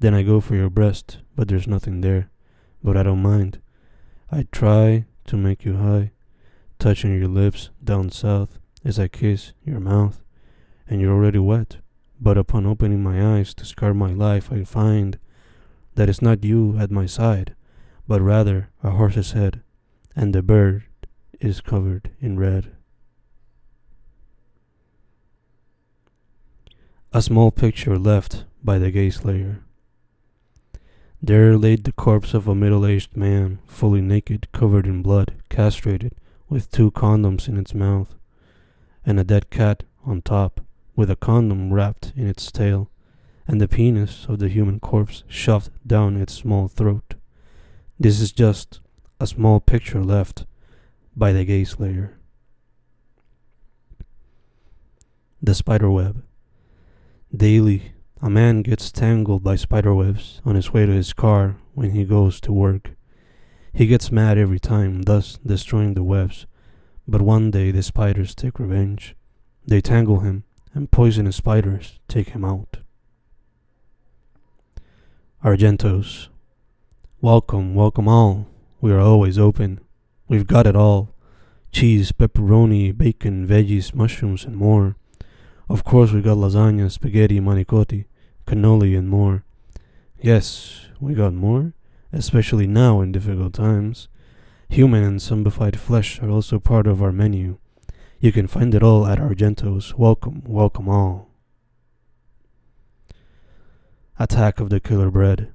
Then 0.00 0.12
I 0.12 0.22
go 0.22 0.40
for 0.40 0.54
your 0.54 0.68
breast, 0.68 1.18
but 1.34 1.48
there's 1.48 1.66
nothing 1.66 2.00
there. 2.00 2.30
But 2.82 2.96
I 2.96 3.02
don't 3.04 3.22
mind. 3.22 3.60
I 4.30 4.46
try 4.52 5.06
to 5.28 5.36
make 5.36 5.64
you 5.64 5.76
high, 5.76 6.10
touching 6.78 7.16
your 7.18 7.28
lips 7.28 7.70
down 7.82 8.10
south 8.10 8.58
as 8.84 8.98
I 8.98 9.08
kiss 9.08 9.52
your 9.64 9.80
mouth, 9.80 10.22
and 10.88 11.00
you're 11.00 11.14
already 11.14 11.38
wet. 11.38 11.78
But 12.20 12.36
upon 12.36 12.66
opening 12.66 13.02
my 13.02 13.38
eyes 13.38 13.54
to 13.54 13.64
scar 13.64 13.94
my 13.94 14.12
life, 14.12 14.52
I 14.52 14.64
find 14.64 15.18
that 15.94 16.08
it's 16.08 16.20
not 16.20 16.44
you 16.44 16.76
at 16.78 16.90
my 16.90 17.06
side, 17.06 17.54
but 18.08 18.20
rather 18.20 18.70
a 18.82 18.90
horse's 18.90 19.32
head 19.32 19.62
and 20.16 20.34
the 20.34 20.42
bird 20.42 20.84
is 21.40 21.60
covered 21.60 22.10
in 22.20 22.38
red. 22.38 22.75
A 27.16 27.22
small 27.22 27.50
picture 27.50 27.96
left 27.96 28.44
by 28.62 28.76
the 28.76 28.90
gay 28.90 29.08
slayer. 29.08 29.64
There 31.22 31.56
laid 31.56 31.84
the 31.84 31.92
corpse 31.92 32.34
of 32.34 32.46
a 32.46 32.54
middle 32.54 32.84
aged 32.84 33.16
man, 33.16 33.58
fully 33.66 34.02
naked, 34.02 34.52
covered 34.52 34.86
in 34.86 35.00
blood, 35.00 35.32
castrated, 35.48 36.12
with 36.50 36.70
two 36.70 36.90
condoms 36.90 37.48
in 37.48 37.56
its 37.56 37.72
mouth, 37.72 38.14
and 39.06 39.18
a 39.18 39.24
dead 39.24 39.48
cat 39.48 39.84
on 40.04 40.20
top, 40.20 40.60
with 40.94 41.10
a 41.10 41.16
condom 41.16 41.72
wrapped 41.72 42.12
in 42.14 42.26
its 42.28 42.52
tail, 42.52 42.90
and 43.48 43.62
the 43.62 43.66
penis 43.66 44.26
of 44.28 44.38
the 44.38 44.50
human 44.50 44.78
corpse 44.78 45.24
shoved 45.26 45.70
down 45.86 46.18
its 46.18 46.34
small 46.34 46.68
throat. 46.68 47.14
This 47.98 48.20
is 48.20 48.30
just 48.30 48.80
a 49.18 49.26
small 49.26 49.58
picture 49.58 50.04
left 50.04 50.44
by 51.16 51.32
the 51.32 51.46
gay 51.46 51.64
slayer. 51.64 52.18
The 55.42 55.54
spiderweb. 55.54 56.22
Daily, 57.34 57.92
a 58.22 58.30
man 58.30 58.62
gets 58.62 58.92
tangled 58.92 59.42
by 59.42 59.56
spiderwebs 59.56 60.40
on 60.44 60.54
his 60.54 60.72
way 60.72 60.86
to 60.86 60.92
his 60.92 61.12
car 61.12 61.56
when 61.74 61.90
he 61.90 62.04
goes 62.04 62.40
to 62.42 62.52
work. 62.52 62.92
He 63.72 63.86
gets 63.86 64.12
mad 64.12 64.38
every 64.38 64.60
time, 64.60 65.02
thus 65.02 65.38
destroying 65.44 65.94
the 65.94 66.04
webs. 66.04 66.46
But 67.06 67.20
one 67.20 67.50
day 67.50 67.72
the 67.72 67.82
spiders 67.82 68.34
take 68.34 68.58
revenge. 68.58 69.16
They 69.66 69.80
tangle 69.80 70.20
him, 70.20 70.44
and 70.72 70.90
poisonous 70.90 71.36
spiders 71.36 71.98
take 72.08 72.30
him 72.30 72.44
out. 72.44 72.78
Argentos. 75.44 76.28
Welcome, 77.20 77.74
welcome 77.74 78.08
all. 78.08 78.46
We 78.80 78.92
are 78.92 79.00
always 79.00 79.38
open. 79.38 79.80
We've 80.28 80.46
got 80.46 80.66
it 80.66 80.76
all 80.76 81.14
cheese, 81.72 82.10
pepperoni, 82.12 82.96
bacon, 82.96 83.46
veggies, 83.46 83.94
mushrooms, 83.94 84.44
and 84.44 84.56
more. 84.56 84.96
Of 85.68 85.82
course, 85.82 86.12
we 86.12 86.20
got 86.22 86.36
lasagna, 86.36 86.90
spaghetti, 86.90 87.40
manicotti, 87.40 88.04
cannoli, 88.46 88.96
and 88.96 89.08
more. 89.08 89.44
Yes, 90.20 90.86
we 91.00 91.14
got 91.14 91.34
more, 91.34 91.72
especially 92.12 92.68
now 92.68 93.00
in 93.00 93.10
difficult 93.10 93.54
times. 93.54 94.08
Human 94.68 95.02
and 95.02 95.18
zombified 95.18 95.76
flesh 95.76 96.22
are 96.22 96.30
also 96.30 96.60
part 96.60 96.86
of 96.86 97.02
our 97.02 97.12
menu. 97.12 97.58
You 98.20 98.30
can 98.30 98.46
find 98.46 98.74
it 98.74 98.82
all 98.82 99.06
at 99.06 99.18
Argento's. 99.18 99.94
Welcome, 99.96 100.42
welcome 100.46 100.88
all. 100.88 101.30
Attack 104.18 104.60
of 104.60 104.70
the 104.70 104.80
Killer 104.80 105.10
Bread. 105.10 105.52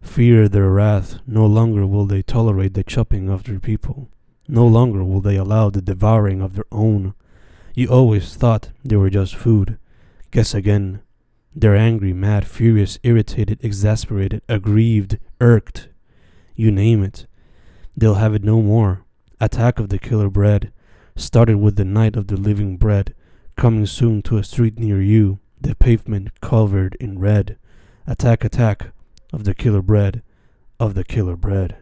Fear 0.00 0.48
their 0.48 0.70
wrath, 0.70 1.18
no 1.26 1.44
longer 1.44 1.84
will 1.84 2.06
they 2.06 2.22
tolerate 2.22 2.74
the 2.74 2.84
chopping 2.84 3.28
of 3.28 3.44
their 3.44 3.58
people. 3.58 4.08
No 4.46 4.66
longer 4.66 5.02
will 5.02 5.20
they 5.20 5.36
allow 5.36 5.70
the 5.70 5.82
devouring 5.82 6.40
of 6.40 6.54
their 6.54 6.64
own. 6.70 7.14
You 7.78 7.86
always 7.86 8.34
thought 8.34 8.70
they 8.84 8.96
were 8.96 9.08
just 9.08 9.36
food. 9.36 9.78
Guess 10.32 10.52
again. 10.52 11.00
They're 11.54 11.76
angry, 11.76 12.12
mad, 12.12 12.44
furious, 12.44 12.98
irritated, 13.04 13.60
exasperated, 13.62 14.42
aggrieved, 14.48 15.20
irked. 15.40 15.88
You 16.56 16.72
name 16.72 17.04
it. 17.04 17.28
They'll 17.96 18.16
have 18.16 18.34
it 18.34 18.42
no 18.42 18.62
more. 18.62 19.04
Attack 19.40 19.78
of 19.78 19.90
the 19.90 19.98
killer 20.00 20.28
bread. 20.28 20.72
Started 21.14 21.58
with 21.58 21.76
the 21.76 21.84
night 21.84 22.16
of 22.16 22.26
the 22.26 22.36
living 22.36 22.78
bread. 22.78 23.14
Coming 23.56 23.86
soon 23.86 24.22
to 24.22 24.38
a 24.38 24.42
street 24.42 24.76
near 24.76 25.00
you. 25.00 25.38
The 25.60 25.76
pavement 25.76 26.40
covered 26.40 26.96
in 26.98 27.20
red. 27.20 27.58
Attack, 28.08 28.42
attack 28.42 28.90
of 29.32 29.44
the 29.44 29.54
killer 29.54 29.82
bread, 29.82 30.24
of 30.80 30.94
the 30.94 31.04
killer 31.04 31.36
bread. 31.36 31.76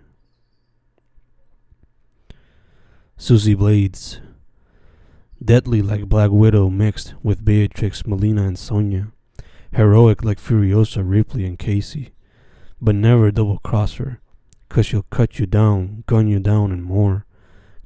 Susie 3.16 3.54
Blades. 3.54 4.20
Deadly 5.44 5.83
like 5.83 6.09
Black 6.09 6.31
Widow 6.31 6.70
mixed 6.70 7.14
with 7.22 7.44
Beatrix, 7.44 8.03
Mileena, 8.05 8.46
and 8.46 8.59
Sonya. 8.59 9.09
Heroic 9.72 10.25
like 10.25 10.40
Furiosa, 10.40 11.03
Ripley, 11.05 11.44
and 11.44 11.59
Casey. 11.59 12.12
But 12.81 12.94
never 12.94 13.31
double 13.31 13.59
cross 13.59 13.94
her, 13.96 14.20
cause 14.70 14.87
she'll 14.87 15.03
cut 15.11 15.38
you 15.38 15.44
down, 15.44 16.05
gun 16.07 16.27
you 16.27 16.40
down, 16.40 16.72
and 16.72 16.83
more. 16.83 17.27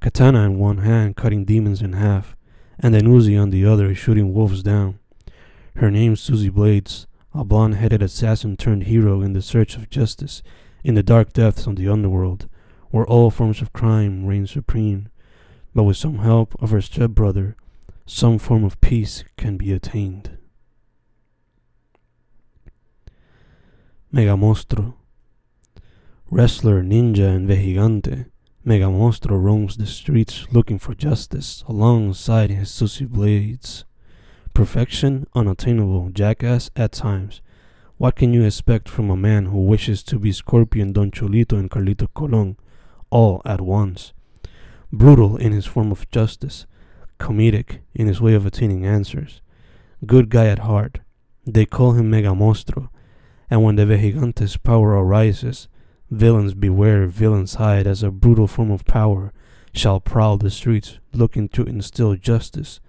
Katana 0.01 0.45
in 0.45 0.59
one 0.59 0.79
hand, 0.79 1.17
cutting 1.17 1.45
demons 1.45 1.83
in 1.83 1.95
half, 1.95 2.37
and 2.79 2.95
then 2.95 3.07
Uzi 3.07 3.41
on 3.41 3.51
the 3.51 3.67
other, 3.67 3.95
shooting 3.95 4.33
wolves 4.33 4.63
down. 4.63 5.01
Her 5.77 5.91
name's 5.91 6.21
Susie 6.21 6.51
Blades, 6.51 7.09
a 7.35 7.45
blonde 7.45 7.75
headed 7.75 8.03
assassin 8.03 8.57
turned 8.57 8.85
hero 8.85 9.23
in 9.23 9.33
the 9.33 9.43
search 9.43 9.77
of 9.77 9.91
justice 9.91 10.43
in 10.85 10.95
the 10.95 11.03
dark 11.03 11.33
depths 11.33 11.67
of 11.67 11.77
the 11.77 11.89
underworld, 11.89 12.49
where 12.91 13.07
all 13.07 13.31
forms 13.31 13.61
of 13.61 13.73
crime 13.73 14.25
reign 14.25 14.47
supreme. 14.47 15.09
But 15.75 15.85
with 15.85 15.97
some 15.97 16.19
help 16.19 16.61
of 16.63 16.71
her 16.71 16.81
stepbrother, 16.81 17.57
some 18.07 18.39
form 18.39 18.65
of 18.65 18.81
peace 18.81 19.25
can 19.37 19.57
be 19.57 19.73
attained. 19.73 20.37
Mega 24.13 24.33
Megamostro. 24.33 24.95
Wrestler, 26.29 26.83
ninja, 26.83 27.35
and 27.35 27.49
vejigante, 27.49 28.27
Megamostro 28.67 29.41
roams 29.41 29.77
the 29.77 29.87
streets 29.87 30.47
looking 30.53 30.79
for 30.79 30.95
justice 30.95 31.65
alongside 31.67 32.51
his 32.51 32.71
Susie 32.71 33.07
Blades. 33.07 33.85
Perfection 34.53 35.27
unattainable, 35.35 36.11
jackass 36.11 36.71
at 36.77 36.93
times. 36.93 37.41
What 37.97 38.17
can 38.17 38.35
you 38.35 38.45
expect 38.45 38.89
from 38.89 39.11
a 39.11 39.17
man 39.17 39.47
who 39.47 39.63
wishes 39.63 40.03
to 40.05 40.19
be 40.19 40.33
Scorpion 40.33 40.93
Don 40.93 41.11
Cholito 41.11 41.53
and 41.53 41.71
Carlito 41.71 42.09
Colon, 42.13 42.57
all 43.11 43.41
at 43.45 43.61
once. 43.61 44.13
Brutal 44.93 45.37
in 45.37 45.53
his 45.53 45.67
form 45.67 45.93
of 45.93 46.11
justice, 46.11 46.67
comedic 47.19 47.79
in 47.95 48.07
his 48.07 48.21
way 48.21 48.35
of 48.35 48.45
attaining 48.45 48.85
answers, 48.85 49.41
good 50.07 50.29
guy 50.31 50.47
at 50.47 50.61
heart. 50.61 50.99
They 51.47 51.67
call 51.67 51.93
him 51.93 52.11
Mega 52.11 52.31
Monstro, 52.35 52.89
and 53.49 53.63
when 53.63 53.77
the 53.77 53.87
Vejigante's 53.87 54.57
power 54.57 54.91
arises, 54.91 55.69
villains 56.11 56.55
beware, 56.55 57.07
villains 57.07 57.55
hide 57.55 57.87
as 57.87 58.03
a 58.03 58.11
brutal 58.11 58.47
form 58.47 58.71
of 58.71 58.85
power 58.85 59.33
shall 59.73 60.01
prowl 60.01 60.37
the 60.37 60.51
streets 60.51 60.99
looking 61.13 61.49
to 61.49 61.65
instill 61.65 62.17
justice 62.17 62.81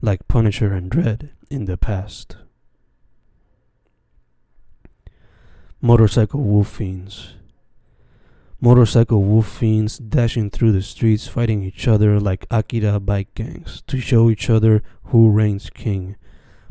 like 0.00 0.26
Punisher 0.28 0.72
and 0.72 0.90
Dredd 0.90 1.30
in 1.50 1.66
the 1.66 1.76
past. 1.76 2.36
Motorcycle 5.80 6.40
wolf 6.40 6.68
fiends. 6.68 7.34
Motorcycle 8.64 9.22
wolf 9.22 9.46
fiends 9.46 9.98
dashing 9.98 10.48
through 10.48 10.72
the 10.72 10.80
streets 10.80 11.28
fighting 11.28 11.62
each 11.62 11.86
other 11.86 12.18
like 12.18 12.46
Akira 12.50 12.98
bike 12.98 13.28
gangs 13.34 13.82
to 13.86 14.00
show 14.00 14.30
each 14.30 14.48
other 14.48 14.82
who 15.08 15.28
reigns 15.28 15.68
king. 15.68 16.16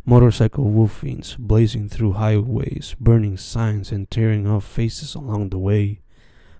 Motorcycle 0.03 0.63
wolf 0.63 0.91
fiends 0.91 1.35
blazing 1.35 1.87
through 1.87 2.13
highways, 2.13 2.95
burning 2.99 3.37
signs 3.37 3.91
and 3.91 4.09
tearing 4.09 4.47
off 4.47 4.65
faces 4.65 5.13
along 5.13 5.49
the 5.49 5.59
way. 5.59 6.01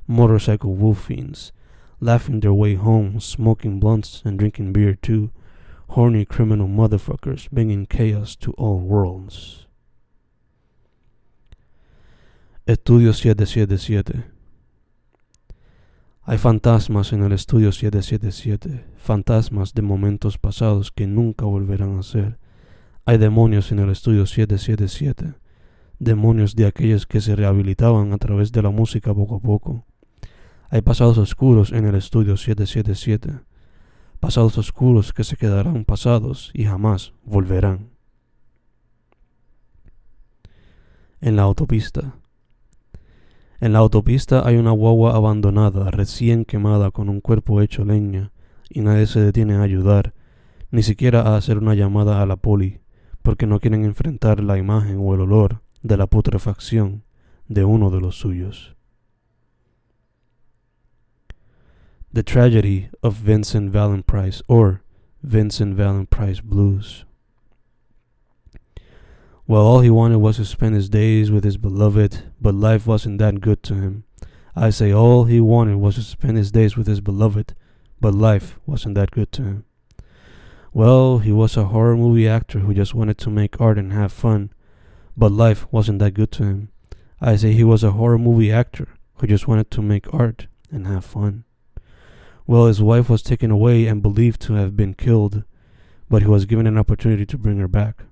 Motorcycle 0.06 0.76
wolf 0.76 1.06
fiends 1.06 1.52
laughing 2.00 2.42
their 2.42 2.54
way 2.54 2.76
home, 2.76 3.20
smoking 3.20 3.80
blunts 3.80 4.22
and 4.24 4.38
drinking 4.38 4.72
beer 4.72 4.94
too. 4.94 5.32
Horny 5.98 6.26
criminal 6.26 6.68
motherfuckers 6.68 7.50
bringing 7.50 7.88
chaos 7.88 8.36
to 8.36 8.52
all 8.52 8.78
worlds. 8.78 9.66
Estudio 12.68 13.16
777 13.16 14.33
Hay 16.26 16.38
fantasmas 16.38 17.12
en 17.12 17.22
el 17.22 17.34
estudio 17.34 17.74
777, 17.74 18.86
fantasmas 18.96 19.74
de 19.74 19.82
momentos 19.82 20.38
pasados 20.38 20.90
que 20.90 21.06
nunca 21.06 21.44
volverán 21.44 22.00
a 22.00 22.04
ser. 22.04 22.40
Hay 23.04 23.18
demonios 23.18 23.74
en 23.74 23.80
el 23.80 23.90
estudio 23.90 24.26
777, 24.26 25.34
demonios 26.00 26.56
de 26.56 26.66
aquellos 26.66 27.06
que 27.08 27.20
se 27.20 27.36
rehabilitaban 27.36 28.14
a 28.14 28.18
través 28.20 28.54
de 28.54 28.62
la 28.62 28.70
música 28.70 29.14
poco 29.14 29.36
a 29.36 29.40
poco. 29.42 29.86
Hay 30.70 30.82
pasados 30.82 31.18
oscuros 31.18 31.74
en 31.74 31.86
el 31.86 31.96
estudio 31.96 32.38
777, 32.38 33.42
pasados 34.22 34.58
oscuros 34.58 35.12
que 35.12 35.26
se 35.26 35.36
quedarán 35.36 35.84
pasados 35.84 36.52
y 36.54 36.64
jamás 36.64 37.12
volverán. 37.26 37.90
En 41.20 41.36
la 41.36 41.42
autopista. 41.42 42.16
En 43.64 43.72
la 43.72 43.80
autopista 43.80 44.46
hay 44.46 44.58
una 44.58 44.72
guagua 44.72 45.16
abandonada, 45.16 45.90
recién 45.90 46.44
quemada, 46.44 46.92
con 46.92 47.08
un 47.08 47.22
cuerpo 47.22 47.62
hecho 47.62 47.86
leña, 47.86 48.34
y 48.70 48.82
nadie 48.82 49.08
se 49.08 49.22
detiene 49.22 49.56
a 49.56 49.62
ayudar, 49.62 50.14
ni 50.70 50.84
siquiera 50.84 51.22
a 51.22 51.38
hacer 51.38 51.60
una 51.60 51.74
llamada 51.74 52.22
a 52.22 52.26
la 52.26 52.36
poli, 52.36 52.82
porque 53.22 53.48
no 53.48 53.62
quieren 53.62 53.86
enfrentar 53.86 54.44
la 54.44 54.58
imagen 54.58 54.98
o 55.00 55.16
el 55.16 55.22
olor 55.22 55.62
de 55.82 55.96
la 55.96 56.08
putrefacción 56.08 57.04
de 57.48 57.64
uno 57.64 57.90
de 57.90 58.02
los 58.02 58.18
suyos. 58.18 58.76
The 62.12 62.24
Tragedy 62.24 62.90
of 63.00 63.24
Vincent 63.24 63.72
Valen 63.72 64.04
Price, 64.04 64.44
or 64.48 64.84
Vincent 65.22 65.78
Valen 65.78 66.06
Price 66.06 66.42
Blues. 66.44 67.06
Well, 69.46 69.62
all 69.64 69.82
he 69.82 69.90
wanted 69.90 70.20
was 70.20 70.38
to 70.38 70.46
spend 70.46 70.74
his 70.74 70.88
days 70.88 71.30
with 71.30 71.44
his 71.44 71.58
beloved, 71.58 72.32
but 72.40 72.56
life 72.56 72.88
wasn't 72.88 73.18
that 73.20 73.42
good 73.42 73.62
to 73.64 73.74
him. 73.74 74.06
I 74.56 74.70
say 74.70 74.94
all 74.94 75.26
he 75.26 75.42
wanted 75.42 75.78
was 75.78 75.96
to 75.96 76.02
spend 76.02 76.38
his 76.38 76.50
days 76.50 76.78
with 76.78 76.88
his 76.88 77.02
beloved, 77.02 77.54
but 78.00 78.14
life 78.14 78.58
wasn't 78.66 78.96
that 78.96 79.12
good 79.12 79.34
to 79.34 79.44
him. 79.44 79.66
Well, 80.72 81.18
he 81.18 81.34
was 81.34 81.58
a 81.58 81.66
horror 81.66 81.98
movie 81.98 82.28
actor 82.28 82.60
who 82.60 82.74
just 82.74 82.96
wanted 82.96 83.18
to 83.18 83.30
make 83.30 83.60
art 83.60 83.78
and 83.78 83.92
have 83.92 84.14
fun, 84.14 84.52
but 85.18 85.34
life 85.34 85.68
wasn't 85.72 86.00
that 86.00 86.14
good 86.14 86.32
to 86.34 86.44
him. 86.44 86.70
I 87.20 87.36
say 87.36 87.52
he 87.52 87.66
was 87.66 87.84
a 87.84 87.92
horror 87.92 88.18
movie 88.18 88.52
actor 88.52 88.88
who 89.16 89.28
just 89.28 89.48
wanted 89.48 89.70
to 89.72 89.82
make 89.82 90.14
art 90.14 90.48
and 90.72 90.88
have 90.88 91.04
fun. 91.04 91.44
Well, 92.48 92.68
his 92.68 92.82
wife 92.82 93.10
was 93.10 93.22
taken 93.22 93.52
away 93.52 93.88
and 93.88 94.02
believed 94.02 94.42
to 94.44 94.54
have 94.54 94.78
been 94.78 94.94
killed, 94.94 95.44
but 96.10 96.22
he 96.22 96.30
was 96.30 96.46
given 96.46 96.66
an 96.66 96.78
opportunity 96.78 97.26
to 97.26 97.38
bring 97.38 97.58
her 97.58 97.68
back. 97.68 98.04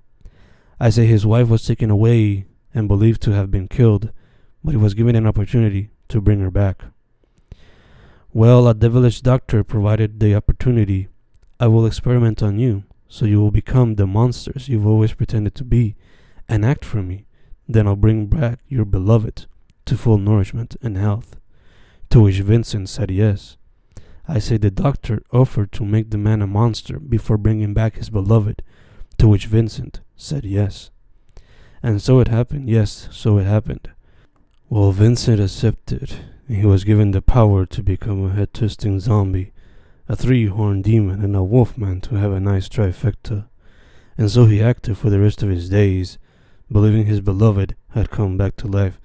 I 0.80 0.90
say 0.90 1.06
his 1.06 1.26
wife 1.26 1.48
was 1.48 1.64
taken 1.64 1.90
away 1.90 2.46
and 2.74 2.88
believed 2.88 3.22
to 3.22 3.32
have 3.32 3.50
been 3.50 3.68
killed, 3.68 4.10
but 4.64 4.72
he 4.72 4.76
was 4.76 4.94
given 4.94 5.16
an 5.16 5.26
opportunity 5.26 5.90
to 6.08 6.20
bring 6.20 6.40
her 6.40 6.50
back. 6.50 6.82
Well, 8.32 8.66
a 8.66 8.74
devilish 8.74 9.20
doctor 9.20 9.62
provided 9.62 10.18
the 10.18 10.34
opportunity. 10.34 11.08
I 11.60 11.66
will 11.66 11.84
experiment 11.84 12.42
on 12.42 12.58
you, 12.58 12.84
so 13.08 13.26
you 13.26 13.40
will 13.40 13.50
become 13.50 13.96
the 13.96 14.06
monsters 14.06 14.68
you've 14.68 14.86
always 14.86 15.12
pretended 15.12 15.54
to 15.56 15.64
be, 15.64 15.96
and 16.48 16.64
act 16.64 16.84
for 16.84 17.02
me. 17.02 17.26
Then 17.68 17.86
I'll 17.86 17.96
bring 17.96 18.26
back 18.26 18.60
your 18.68 18.84
beloved 18.84 19.46
to 19.84 19.96
full 19.96 20.18
nourishment 20.18 20.76
and 20.82 20.96
health. 20.96 21.36
To 22.10 22.20
which 22.20 22.40
Vincent 22.40 22.88
said 22.88 23.10
yes. 23.10 23.56
I 24.26 24.38
say 24.38 24.56
the 24.56 24.70
doctor 24.70 25.22
offered 25.32 25.72
to 25.72 25.84
make 25.84 26.10
the 26.10 26.18
man 26.18 26.42
a 26.42 26.46
monster 26.46 26.98
before 26.98 27.36
bringing 27.36 27.74
back 27.74 27.96
his 27.96 28.10
beloved, 28.10 28.62
to 29.18 29.28
which 29.28 29.46
Vincent 29.46 30.00
said 30.22 30.44
yes. 30.44 30.90
And 31.82 32.00
so 32.00 32.20
it 32.20 32.28
happened, 32.28 32.68
yes, 32.68 33.08
so 33.10 33.38
it 33.38 33.44
happened. 33.44 33.90
Well, 34.70 34.92
Vincent 34.92 35.40
accepted, 35.40 36.14
he 36.48 36.64
was 36.64 36.84
given 36.84 37.10
the 37.10 37.20
power 37.20 37.66
to 37.66 37.82
become 37.82 38.24
a 38.24 38.32
head 38.32 38.54
twisting 38.54 39.00
zombie, 39.00 39.52
a 40.08 40.14
three 40.14 40.46
horned 40.46 40.84
demon, 40.84 41.22
and 41.22 41.34
a 41.34 41.42
wolfman 41.42 42.00
to 42.02 42.14
have 42.14 42.32
a 42.32 42.40
nice 42.40 42.68
trifecta. 42.68 43.46
And 44.16 44.30
so 44.30 44.46
he 44.46 44.62
acted 44.62 44.96
for 44.96 45.10
the 45.10 45.18
rest 45.18 45.42
of 45.42 45.48
his 45.48 45.68
days, 45.68 46.18
believing 46.70 47.06
his 47.06 47.20
beloved 47.20 47.74
had 47.90 48.10
come 48.10 48.36
back 48.36 48.56
to 48.56 48.66
life. 48.68 49.00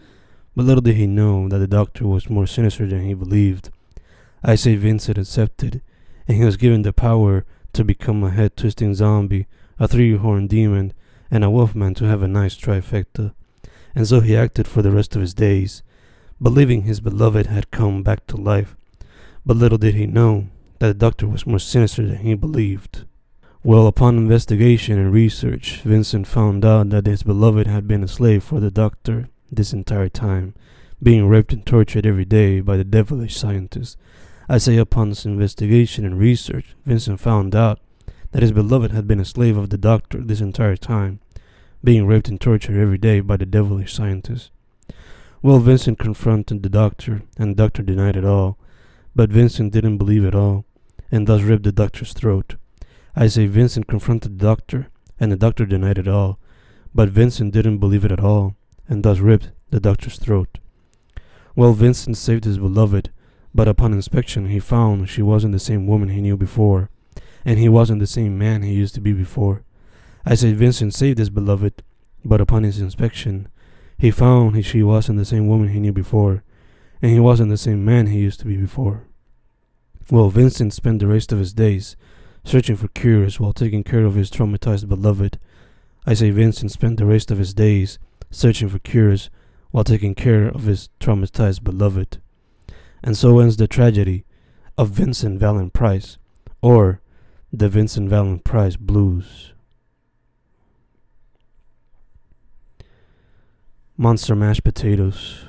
But 0.55 0.65
little 0.65 0.81
did 0.81 0.95
he 0.95 1.07
know 1.07 1.47
that 1.49 1.57
the 1.57 1.67
doctor 1.67 2.07
was 2.07 2.29
more 2.29 2.47
sinister 2.47 2.85
than 2.85 3.01
he 3.01 3.13
believed. 3.13 3.69
I 4.43 4.55
say 4.55 4.75
Vincent 4.75 5.17
accepted, 5.17 5.81
and 6.27 6.37
he 6.37 6.45
was 6.45 6.57
given 6.57 6.83
the 6.83 6.93
power 6.93 7.45
to 7.73 7.83
become 7.83 8.23
a 8.23 8.29
head 8.29 8.55
twisting 8.55 8.93
zombie, 8.93 9.47
a 9.79 9.87
three 9.87 10.15
horned 10.15 10.49
demon, 10.49 10.93
and 11.29 11.43
a 11.43 11.49
wolfman 11.49 11.93
to 11.95 12.05
have 12.05 12.21
a 12.21 12.27
nice 12.27 12.55
trifecta. 12.55 13.33
And 13.95 14.07
so 14.07 14.19
he 14.19 14.35
acted 14.35 14.67
for 14.67 14.81
the 14.81 14.91
rest 14.91 15.15
of 15.15 15.21
his 15.21 15.33
days, 15.33 15.83
believing 16.41 16.83
his 16.83 16.99
beloved 16.99 17.47
had 17.47 17.71
come 17.71 18.03
back 18.03 18.27
to 18.27 18.37
life. 18.37 18.75
But 19.45 19.57
little 19.57 19.77
did 19.77 19.95
he 19.95 20.05
know 20.05 20.47
that 20.79 20.87
the 20.87 20.93
doctor 20.93 21.27
was 21.27 21.47
more 21.47 21.59
sinister 21.59 22.05
than 22.05 22.17
he 22.17 22.33
believed. 22.35 23.05
Well, 23.63 23.87
upon 23.87 24.17
investigation 24.17 24.99
and 24.99 25.11
research, 25.11 25.81
Vincent 25.81 26.27
found 26.27 26.63
out 26.63 26.89
that 26.91 27.07
his 27.07 27.23
beloved 27.23 27.67
had 27.67 27.87
been 27.87 28.03
a 28.03 28.07
slave 28.07 28.43
for 28.43 28.59
the 28.59 28.71
doctor 28.71 29.29
this 29.51 29.73
entire 29.73 30.09
time, 30.09 30.53
being 31.01 31.27
raped 31.27 31.53
and 31.53 31.65
tortured 31.65 32.05
every 32.05 32.25
day 32.25 32.59
by 32.59 32.77
the 32.77 32.83
devilish 32.83 33.35
scientist. 33.35 33.97
I 34.47 34.59
say 34.59 34.77
upon 34.77 35.09
this 35.09 35.25
investigation 35.25 36.05
and 36.05 36.17
research, 36.17 36.75
Vincent 36.85 37.19
found 37.19 37.55
out 37.55 37.79
that 38.31 38.41
his 38.41 38.51
beloved 38.51 38.91
had 38.91 39.07
been 39.07 39.19
a 39.19 39.25
slave 39.25 39.57
of 39.57 39.69
the 39.69 39.77
doctor 39.77 40.21
this 40.21 40.41
entire 40.41 40.75
time, 40.75 41.19
being 41.83 42.05
raped 42.05 42.27
and 42.27 42.41
tortured 42.41 42.79
every 42.79 42.97
day 42.97 43.19
by 43.19 43.37
the 43.37 43.45
devilish 43.45 43.93
scientist. 43.93 44.51
Well, 45.41 45.59
Vincent 45.59 45.99
confronted 45.99 46.63
the 46.63 46.69
doctor, 46.69 47.23
and 47.37 47.51
the 47.51 47.63
doctor 47.63 47.83
denied 47.83 48.17
it 48.17 48.25
all, 48.25 48.57
but 49.15 49.29
Vincent 49.29 49.71
didn't 49.71 49.97
believe 49.97 50.25
it 50.25 50.35
all, 50.35 50.65
and 51.11 51.27
thus 51.27 51.41
ripped 51.41 51.63
the 51.63 51.71
doctor's 51.71 52.13
throat. 52.13 52.55
I 53.15 53.27
say 53.27 53.45
Vincent 53.45 53.87
confronted 53.87 54.39
the 54.39 54.45
doctor, 54.45 54.89
and 55.19 55.31
the 55.31 55.37
doctor 55.37 55.65
denied 55.65 55.97
it 55.97 56.07
all, 56.07 56.39
but 56.93 57.09
Vincent 57.09 57.53
didn't 57.53 57.77
believe 57.77 58.03
it 58.03 58.11
at 58.11 58.19
all, 58.19 58.55
and 58.89 59.03
thus 59.03 59.19
ripped 59.19 59.51
the 59.69 59.79
doctor's 59.79 60.17
throat. 60.17 60.59
Well, 61.55 61.73
Vincent 61.73 62.17
saved 62.17 62.45
his 62.45 62.57
beloved, 62.57 63.11
but 63.53 63.67
upon 63.67 63.93
inspection 63.93 64.47
he 64.47 64.59
found 64.59 65.09
she 65.09 65.21
wasn't 65.21 65.53
the 65.53 65.59
same 65.59 65.87
woman 65.87 66.09
he 66.09 66.21
knew 66.21 66.37
before 66.37 66.89
and 67.47 67.57
he 67.57 67.69
wasn't 67.69 68.01
the 68.01 68.05
same 68.05 68.37
man 68.37 68.61
he 68.61 68.73
used 68.73 68.93
to 68.93 68.99
be 68.99 69.13
before. 69.13 69.63
I 70.25 70.35
said 70.35 70.57
Vincent 70.57 70.93
saved 70.93 71.17
his 71.17 71.29
beloved, 71.29 71.81
but 72.25 72.41
upon 72.41 72.63
his 72.63 72.81
inspection, 72.81 73.47
he 73.97 74.11
found 74.11 74.65
she 74.65 74.83
wasn't 74.83 75.17
the 75.17 75.23
same 75.23 75.47
woman 75.47 75.69
he 75.69 75.79
knew 75.79 75.93
before, 75.93 76.43
and 77.01 77.09
he 77.09 77.21
wasn't 77.21 77.49
the 77.49 77.57
same 77.57 77.85
man 77.85 78.07
he 78.07 78.19
used 78.19 78.41
to 78.41 78.45
be 78.45 78.57
before. 78.57 79.07
Well, 80.11 80.29
Vincent 80.29 80.73
spent 80.73 80.99
the 80.99 81.07
rest 81.07 81.31
of 81.31 81.39
his 81.39 81.53
days 81.53 81.95
searching 82.43 82.75
for 82.75 82.89
cures 82.89 83.39
while 83.39 83.53
taking 83.53 83.83
care 83.85 84.03
of 84.03 84.15
his 84.15 84.29
traumatized 84.29 84.89
beloved. 84.89 85.39
I 86.05 86.15
say 86.15 86.31
Vincent 86.31 86.73
spent 86.73 86.97
the 86.97 87.05
rest 87.05 87.31
of 87.31 87.37
his 87.37 87.53
days 87.53 87.97
searching 88.29 88.67
for 88.67 88.79
cures 88.79 89.29
while 89.71 89.85
taking 89.85 90.15
care 90.15 90.49
of 90.49 90.63
his 90.63 90.89
traumatized 90.99 91.63
beloved. 91.63 92.21
And 93.01 93.15
so 93.15 93.39
ends 93.39 93.55
the 93.55 93.67
tragedy 93.69 94.25
of 94.77 94.89
Vincent 94.89 95.39
Valen 95.39 95.71
Price, 95.71 96.17
or 96.61 96.99
the 97.53 97.69
Vincent 97.69 98.09
Valen 98.09 98.43
Price 98.43 98.75
Blues. 98.75 99.53
Monster 103.95 104.35
mashed 104.35 104.65
potatoes. 104.65 105.45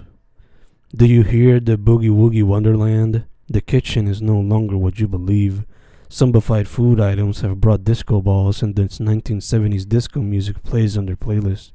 Do 0.95 1.07
you 1.07 1.25
hear 1.25 1.59
the 1.59 1.77
boogie 1.77 2.09
woogie 2.09 2.45
wonderland? 2.45 3.25
The 3.49 3.61
kitchen 3.61 4.07
is 4.07 4.23
no 4.23 4.39
longer 4.39 4.77
what 4.77 5.01
you 5.01 5.09
believe. 5.09 5.65
Zombified 6.09 6.69
food 6.69 7.01
items 7.01 7.41
have 7.41 7.61
brought 7.61 7.85
disco 7.85 8.23
balls, 8.23 8.63
and 8.63 8.77
this 8.77 8.99
1970s 8.99 9.87
disco 9.87 10.21
music 10.21 10.63
plays 10.63 10.97
on 10.97 11.07
their 11.07 11.17
playlist 11.17 11.73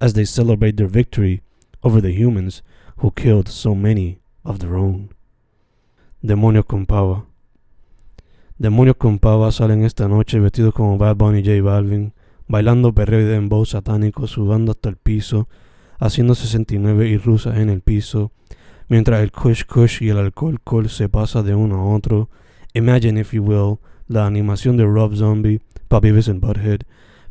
as 0.00 0.14
they 0.14 0.24
celebrate 0.24 0.76
their 0.76 0.86
victory 0.86 1.42
over 1.82 2.00
the 2.00 2.12
humans 2.12 2.62
who 2.98 3.10
killed 3.10 3.48
so 3.48 3.74
many 3.74 4.20
of 4.44 4.60
their 4.60 4.76
own. 4.76 5.10
Demonio 6.24 6.66
con 6.66 6.86
pava. 6.86 7.26
Demonios 8.56 8.94
con 8.96 9.18
pava 9.18 9.50
salen 9.50 9.84
esta 9.84 10.06
noche 10.06 10.38
vestidos 10.38 10.72
como 10.72 10.96
Bad 10.96 11.16
Bunny 11.16 11.40
y 11.40 11.44
J 11.44 11.60
Balvin, 11.60 12.12
bailando 12.46 12.94
perreo 12.94 13.20
y 13.20 13.24
dembow 13.24 13.66
satánico, 13.66 14.28
sudando 14.28 14.70
hasta 14.70 14.88
el 14.88 14.96
piso, 14.96 15.48
haciendo 15.98 16.36
69 16.36 17.08
y 17.08 17.18
rusas 17.18 17.58
en 17.58 17.68
el 17.68 17.80
piso, 17.80 18.30
mientras 18.88 19.22
el 19.22 19.32
kush 19.32 19.64
kush 19.64 20.04
y 20.04 20.10
el 20.10 20.18
alcohol 20.18 20.60
col 20.62 20.88
se 20.88 21.08
pasa 21.08 21.42
de 21.42 21.56
uno 21.56 21.80
a 21.80 21.94
otro. 21.96 22.30
Imagine, 22.74 23.20
if 23.20 23.32
you 23.32 23.42
will, 23.42 23.80
la 24.06 24.24
animación 24.24 24.76
de 24.76 24.84
Rob 24.84 25.16
Zombie, 25.16 25.60
Papi 25.88 26.10
and 26.10 26.40
Butthead, 26.40 26.82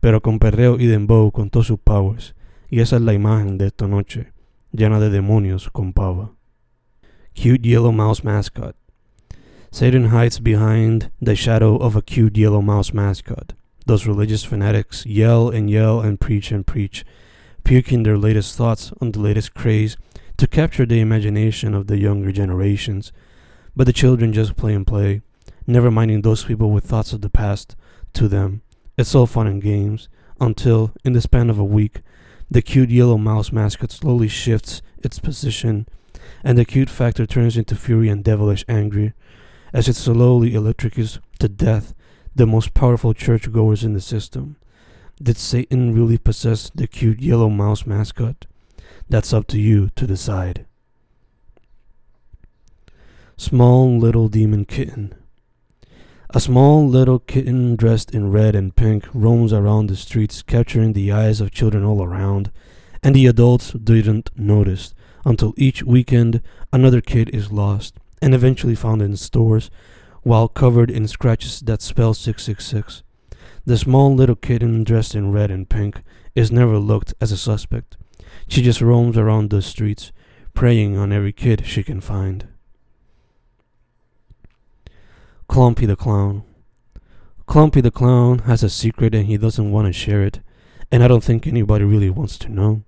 pero 0.01 0.21
con 0.21 0.39
perreo 0.39 0.77
y 0.77 0.87
dembow 0.87 1.31
con 1.31 1.49
todos 1.49 1.67
sus 1.67 1.79
powers. 1.79 2.35
Y 2.69 2.81
esa 2.81 2.97
es 2.97 3.01
la 3.01 3.13
imagen 3.13 3.57
de 3.57 3.67
esta 3.67 3.87
noche, 3.87 4.33
llena 4.73 4.99
de 4.99 5.09
demonios 5.09 5.69
con 5.69 5.93
pava. 5.93 6.33
Cute 7.33 7.61
yellow 7.61 7.93
mouse 7.93 8.25
mascot. 8.25 8.82
Satan 9.73 10.09
hides 10.09 10.39
behind 10.39 11.09
the 11.19 11.35
shadow 11.35 11.77
of 11.77 11.95
a 11.95 12.03
cute 12.03 12.37
yellow 12.37 12.61
mouse 12.61 12.93
mascot. 12.93 13.53
Those 13.87 14.05
religious 14.05 14.43
fanatics 14.43 15.03
yell 15.03 15.49
and 15.49 15.67
yell 15.67 15.99
and 15.99 16.19
preach 16.19 16.51
and 16.51 16.63
preach, 16.63 17.03
puking 17.63 18.03
their 18.03 18.19
latest 18.19 18.55
thoughts 18.55 18.93
on 19.01 19.13
the 19.13 19.19
latest 19.19 19.55
craze 19.55 19.97
to 20.37 20.45
capture 20.45 20.85
the 20.85 20.99
imagination 20.99 21.73
of 21.73 21.87
the 21.87 21.97
younger 21.97 22.31
generations. 22.31 23.11
But 23.75 23.87
the 23.87 23.93
children 23.93 24.31
just 24.31 24.55
play 24.55 24.75
and 24.75 24.85
play, 24.85 25.23
never 25.65 25.89
minding 25.89 26.21
those 26.21 26.45
people 26.45 26.69
with 26.69 26.85
thoughts 26.85 27.11
of 27.11 27.21
the 27.21 27.31
past. 27.31 27.75
To 28.13 28.27
them, 28.27 28.61
it's 28.95 29.15
all 29.15 29.25
fun 29.25 29.47
and 29.47 29.59
games, 29.59 30.07
until, 30.39 30.93
in 31.03 31.13
the 31.13 31.21
span 31.21 31.49
of 31.49 31.57
a 31.57 31.63
week, 31.63 32.01
the 32.47 32.61
cute 32.61 32.91
yellow 32.91 33.17
mouse 33.17 33.51
mascot 33.51 33.91
slowly 33.91 34.27
shifts 34.27 34.83
its 34.99 35.17
position, 35.17 35.87
and 36.43 36.59
the 36.59 36.63
cute 36.63 36.91
factor 36.91 37.25
turns 37.25 37.57
into 37.57 37.75
fury 37.75 38.07
and 38.07 38.23
devilish 38.23 38.63
anger 38.69 39.15
as 39.73 39.87
it 39.87 39.95
slowly 39.95 40.51
electrocutes 40.51 41.19
to 41.39 41.49
death 41.49 41.93
the 42.35 42.45
most 42.45 42.73
powerful 42.73 43.13
churchgoers 43.13 43.83
in 43.83 43.93
the 43.93 44.01
system. 44.01 44.55
Did 45.21 45.37
Satan 45.37 45.93
really 45.93 46.17
possess 46.17 46.71
the 46.73 46.87
cute 46.87 47.19
yellow 47.19 47.49
mouse 47.49 47.85
mascot? 47.85 48.45
That's 49.09 49.33
up 49.33 49.47
to 49.47 49.59
you 49.59 49.89
to 49.95 50.07
decide. 50.07 50.65
Small 53.37 53.97
little 53.97 54.29
demon 54.29 54.65
kitten. 54.65 55.13
A 56.29 56.39
small 56.39 56.87
little 56.87 57.19
kitten 57.19 57.75
dressed 57.75 58.11
in 58.11 58.31
red 58.31 58.55
and 58.55 58.75
pink 58.75 59.07
roams 59.13 59.53
around 59.53 59.87
the 59.87 59.95
streets, 59.95 60.41
capturing 60.41 60.93
the 60.93 61.11
eyes 61.11 61.41
of 61.41 61.51
children 61.51 61.83
all 61.83 62.03
around, 62.03 62.51
and 63.03 63.15
the 63.15 63.27
adults 63.27 63.71
didn't 63.71 64.31
notice 64.35 64.95
until 65.25 65.53
each 65.57 65.83
weekend 65.83 66.41
another 66.71 67.01
kid 67.01 67.29
is 67.29 67.51
lost 67.51 67.99
and 68.23 68.33
eventually 68.33 68.73
found 68.73 69.01
in 69.01 69.17
stores 69.17 69.69
while 70.21 70.47
covered 70.47 70.89
in 70.89 71.05
scratches 71.09 71.59
that 71.59 71.81
spell 71.81 72.13
666. 72.13 73.03
The 73.65 73.77
small 73.77 74.15
little 74.15 74.37
kitten 74.37 74.85
dressed 74.85 75.13
in 75.13 75.33
red 75.33 75.51
and 75.51 75.69
pink 75.69 76.01
is 76.33 76.49
never 76.49 76.77
looked 76.77 77.13
as 77.19 77.33
a 77.33 77.37
suspect. 77.37 77.97
She 78.47 78.61
just 78.61 78.79
roams 78.79 79.17
around 79.17 79.49
the 79.49 79.61
streets, 79.61 80.13
preying 80.53 80.95
on 80.97 81.11
every 81.11 81.33
kid 81.33 81.65
she 81.65 81.83
can 81.83 81.99
find. 81.99 82.47
Clumpy 85.49 85.85
the 85.85 85.97
Clown. 85.97 86.43
Clumpy 87.45 87.81
the 87.81 87.91
Clown 87.91 88.39
has 88.39 88.63
a 88.63 88.69
secret 88.69 89.13
and 89.13 89.25
he 89.25 89.35
doesn't 89.35 89.69
want 89.69 89.87
to 89.87 89.93
share 89.93 90.23
it, 90.23 90.39
and 90.89 91.03
I 91.03 91.09
don't 91.09 91.23
think 91.23 91.45
anybody 91.45 91.83
really 91.83 92.09
wants 92.09 92.37
to 92.39 92.49
know. 92.49 92.83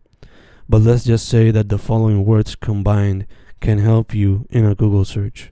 But 0.69 0.81
let's 0.81 1.03
just 1.03 1.27
say 1.27 1.51
that 1.51 1.67
the 1.67 1.77
following 1.77 2.23
words 2.23 2.55
combined 2.55 3.27
can 3.59 3.79
help 3.79 4.13
you 4.13 4.45
in 4.49 4.65
a 4.65 4.75
Google 4.75 5.05
search 5.05 5.51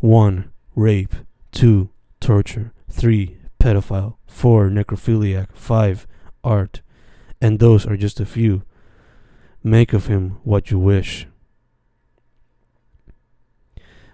1. 0.00 0.50
Rape. 0.74 1.14
2. 1.52 1.90
Torture. 2.20 2.72
3. 2.90 3.38
Pedophile. 3.58 4.16
4. 4.26 4.68
Necrophiliac. 4.68 5.48
5. 5.54 6.06
Art. 6.44 6.82
And 7.40 7.58
those 7.58 7.86
are 7.86 7.96
just 7.96 8.20
a 8.20 8.26
few. 8.26 8.62
Make 9.62 9.92
of 9.92 10.06
him 10.06 10.38
what 10.44 10.70
you 10.70 10.78
wish. 10.78 11.26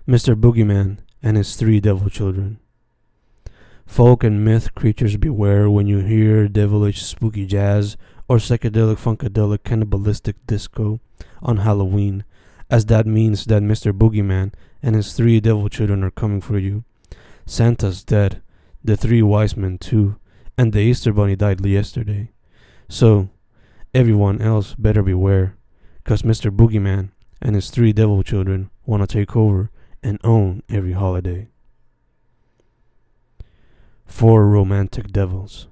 Mr. 0.08 0.34
Boogeyman 0.34 0.98
and 1.22 1.36
his 1.36 1.54
three 1.56 1.80
devil 1.80 2.08
children. 2.08 2.58
Folk 3.86 4.24
and 4.24 4.44
myth 4.44 4.74
creatures 4.74 5.16
beware 5.16 5.68
when 5.68 5.86
you 5.86 5.98
hear 5.98 6.48
devilish 6.48 7.02
spooky 7.02 7.46
jazz 7.46 7.96
or 8.28 8.38
psychedelic 8.38 8.96
funkadelic 8.96 9.62
cannibalistic 9.62 10.36
disco 10.46 11.00
on 11.42 11.58
Halloween, 11.58 12.24
as 12.72 12.86
that 12.86 13.06
means 13.06 13.44
that 13.44 13.62
Mr. 13.62 13.92
Boogeyman 13.92 14.50
and 14.82 14.96
his 14.96 15.12
three 15.12 15.40
devil 15.40 15.68
children 15.68 16.02
are 16.02 16.10
coming 16.10 16.40
for 16.40 16.58
you. 16.58 16.84
Santa's 17.44 18.02
dead, 18.02 18.40
the 18.82 18.96
three 18.96 19.20
wise 19.20 19.58
men 19.58 19.76
too, 19.76 20.16
and 20.56 20.72
the 20.72 20.80
Easter 20.80 21.12
Bunny 21.12 21.36
died 21.36 21.64
yesterday. 21.66 22.32
So, 22.88 23.28
everyone 23.92 24.40
else 24.40 24.74
better 24.74 25.02
beware, 25.02 25.54
cause 26.04 26.22
Mr. 26.22 26.50
Boogeyman 26.50 27.10
and 27.42 27.54
his 27.54 27.68
three 27.68 27.92
devil 27.92 28.22
children 28.22 28.70
wanna 28.86 29.06
take 29.06 29.36
over 29.36 29.70
and 30.02 30.18
own 30.24 30.62
every 30.70 30.92
holiday. 30.92 31.48
Four 34.06 34.48
romantic 34.48 35.12
devils. 35.12 35.68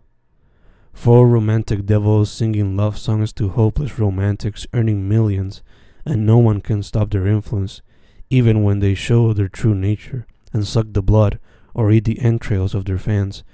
Four 0.92 1.26
romantic 1.28 1.86
devils 1.86 2.30
singing 2.30 2.76
love 2.76 2.98
songs 2.98 3.32
to 3.34 3.48
hopeless 3.48 3.98
romantics, 3.98 4.66
earning 4.74 5.08
millions, 5.08 5.62
and 6.04 6.26
no 6.26 6.38
one 6.38 6.60
can 6.60 6.82
stop 6.82 7.10
their 7.10 7.26
influence, 7.26 7.82
even 8.28 8.62
when 8.62 8.80
they 8.80 8.94
show 8.94 9.32
their 9.32 9.48
true 9.48 9.74
nature 9.74 10.26
and 10.52 10.66
suck 10.66 10.86
the 10.90 11.02
blood 11.02 11.38
or 11.74 11.90
eat 11.90 12.04
the 12.04 12.20
entrails 12.20 12.74
of 12.74 12.84
their 12.84 12.98
fans 12.98 13.44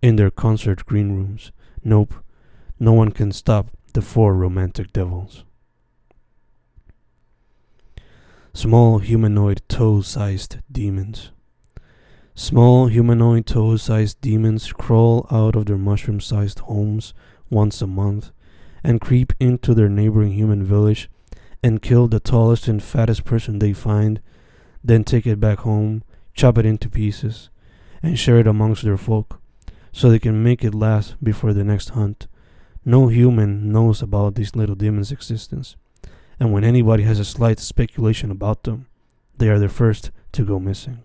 in 0.00 0.16
their 0.16 0.30
concert 0.30 0.84
green 0.84 1.12
rooms. 1.16 1.52
Nope, 1.84 2.14
no 2.78 2.92
one 2.92 3.12
can 3.12 3.32
stop 3.32 3.68
the 3.94 4.02
four 4.02 4.34
romantic 4.34 4.92
devils. 4.92 5.44
Small 8.54 8.98
humanoid 8.98 9.62
toe 9.68 10.02
sized 10.02 10.58
demons. 10.70 11.30
Small 12.34 12.86
humanoid 12.86 13.46
toe 13.46 13.76
sized 13.76 14.20
demons 14.20 14.72
crawl 14.72 15.26
out 15.30 15.56
of 15.56 15.66
their 15.66 15.78
mushroom 15.78 16.20
sized 16.20 16.60
homes 16.60 17.14
once 17.50 17.80
a 17.80 17.86
month 17.86 18.30
and 18.84 19.00
creep 19.00 19.32
into 19.38 19.74
their 19.74 19.88
neighboring 19.88 20.32
human 20.32 20.64
village 20.64 21.08
and 21.62 21.82
kill 21.82 22.08
the 22.08 22.20
tallest 22.20 22.68
and 22.68 22.82
fattest 22.82 23.24
person 23.24 23.58
they 23.58 23.72
find, 23.72 24.20
then 24.82 25.04
take 25.04 25.26
it 25.26 25.40
back 25.40 25.60
home, 25.60 26.02
chop 26.34 26.58
it 26.58 26.66
into 26.66 26.88
pieces, 26.88 27.50
and 28.02 28.18
share 28.18 28.38
it 28.38 28.46
amongst 28.46 28.82
their 28.82 28.96
folk 28.96 29.40
so 29.92 30.08
they 30.08 30.18
can 30.18 30.42
make 30.42 30.64
it 30.64 30.74
last 30.74 31.16
before 31.22 31.52
the 31.52 31.64
next 31.64 31.90
hunt. 31.90 32.26
No 32.84 33.08
human 33.08 33.70
knows 33.70 34.02
about 34.02 34.34
these 34.34 34.56
little 34.56 34.74
demons' 34.74 35.12
existence 35.12 35.76
and 36.42 36.52
when 36.52 36.64
anybody 36.64 37.04
has 37.04 37.20
a 37.20 37.24
slight 37.24 37.60
speculation 37.60 38.28
about 38.32 38.64
them, 38.64 38.86
they 39.38 39.48
are 39.48 39.60
the 39.60 39.68
first 39.68 40.10
to 40.32 40.44
go 40.44 40.58
missing. 40.58 41.00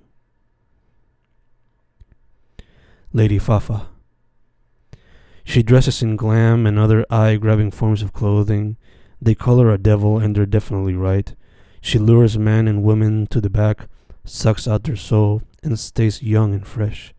Lady 3.14 3.38
Fafa. 3.38 3.88
She 5.44 5.62
dresses 5.62 6.02
in 6.02 6.16
glam 6.16 6.66
and 6.66 6.80
other 6.80 7.06
eye 7.12 7.36
grabbing 7.36 7.70
forms 7.70 8.02
of 8.02 8.14
clothing. 8.14 8.78
They 9.22 9.36
call 9.36 9.60
her 9.60 9.72
a 9.72 9.78
devil, 9.78 10.20
and 10.20 10.36
they're 10.36 10.46
definitely 10.46 10.96
right. 10.96 11.34
She 11.82 12.00
lures 12.00 12.38
men 12.38 12.68
and 12.68 12.84
women 12.84 13.28
to 13.28 13.42
the 13.42 13.50
back, 13.50 13.88
sucks 14.26 14.68
out 14.68 14.84
their 14.84 14.96
soul, 14.96 15.42
and 15.64 15.80
stays 15.80 16.22
young 16.22 16.54
and 16.54 16.66
fresh. 16.66 17.14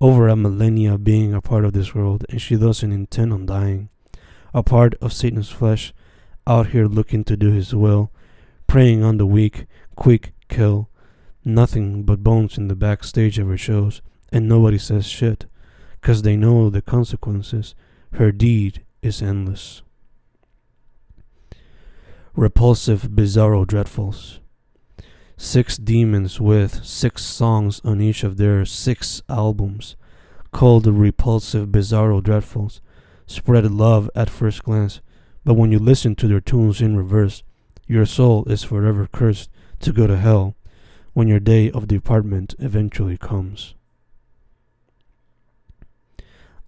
Over 0.00 0.28
a 0.28 0.36
millennia 0.36 0.98
being 0.98 1.32
a 1.32 1.40
part 1.40 1.64
of 1.64 1.72
this 1.72 1.94
world, 1.94 2.24
and 2.28 2.40
she 2.40 2.56
doesn't 2.56 2.92
intend 2.92 3.32
on 3.32 3.46
dying. 3.46 3.88
A 4.52 4.62
part 4.62 4.94
of 5.00 5.12
Satan's 5.12 5.50
flesh, 5.50 5.92
out 6.46 6.68
here 6.68 6.86
looking 6.86 7.24
to 7.24 7.36
do 7.36 7.50
his 7.50 7.74
will, 7.74 8.10
preying 8.66 9.02
on 9.02 9.16
the 9.16 9.26
weak, 9.26 9.66
quick 9.94 10.32
kill. 10.48 10.88
Nothing 11.44 12.02
but 12.02 12.24
bones 12.24 12.58
in 12.58 12.68
the 12.68 12.74
backstage 12.74 13.38
of 13.38 13.48
her 13.48 13.56
shows, 13.56 14.02
and 14.32 14.48
nobody 14.48 14.78
says 14.78 15.06
shit, 15.06 15.46
'cause 16.00 16.22
they 16.22 16.36
know 16.36 16.70
the 16.70 16.82
consequences. 16.82 17.74
Her 18.12 18.32
deed 18.32 18.82
is 19.02 19.22
endless. 19.22 19.82
Repulsive, 22.38 23.08
bizarro 23.14 23.66
dreadfuls. 23.66 24.40
Six 25.38 25.78
demons 25.78 26.38
with 26.38 26.84
six 26.84 27.24
songs 27.24 27.80
on 27.82 28.02
each 28.02 28.22
of 28.24 28.36
their 28.36 28.66
six 28.66 29.22
albums, 29.26 29.96
called 30.52 30.84
the 30.84 30.92
Repulsive, 30.92 31.68
Bizarro 31.68 32.20
Dreadfuls, 32.20 32.80
spread 33.26 33.70
love 33.70 34.10
at 34.14 34.28
first 34.28 34.64
glance, 34.64 35.00
but 35.46 35.54
when 35.54 35.72
you 35.72 35.78
listen 35.78 36.14
to 36.16 36.28
their 36.28 36.42
tunes 36.42 36.82
in 36.82 36.94
reverse, 36.94 37.42
your 37.86 38.04
soul 38.04 38.44
is 38.44 38.62
forever 38.62 39.08
cursed 39.10 39.48
to 39.80 39.90
go 39.90 40.06
to 40.06 40.18
hell, 40.18 40.56
when 41.14 41.28
your 41.28 41.40
day 41.40 41.70
of 41.70 41.88
department 41.88 42.54
eventually 42.58 43.16
comes. 43.16 43.74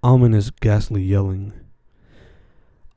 Ominous, 0.03 0.49
ghastly 0.49 1.03
yelling. 1.03 1.53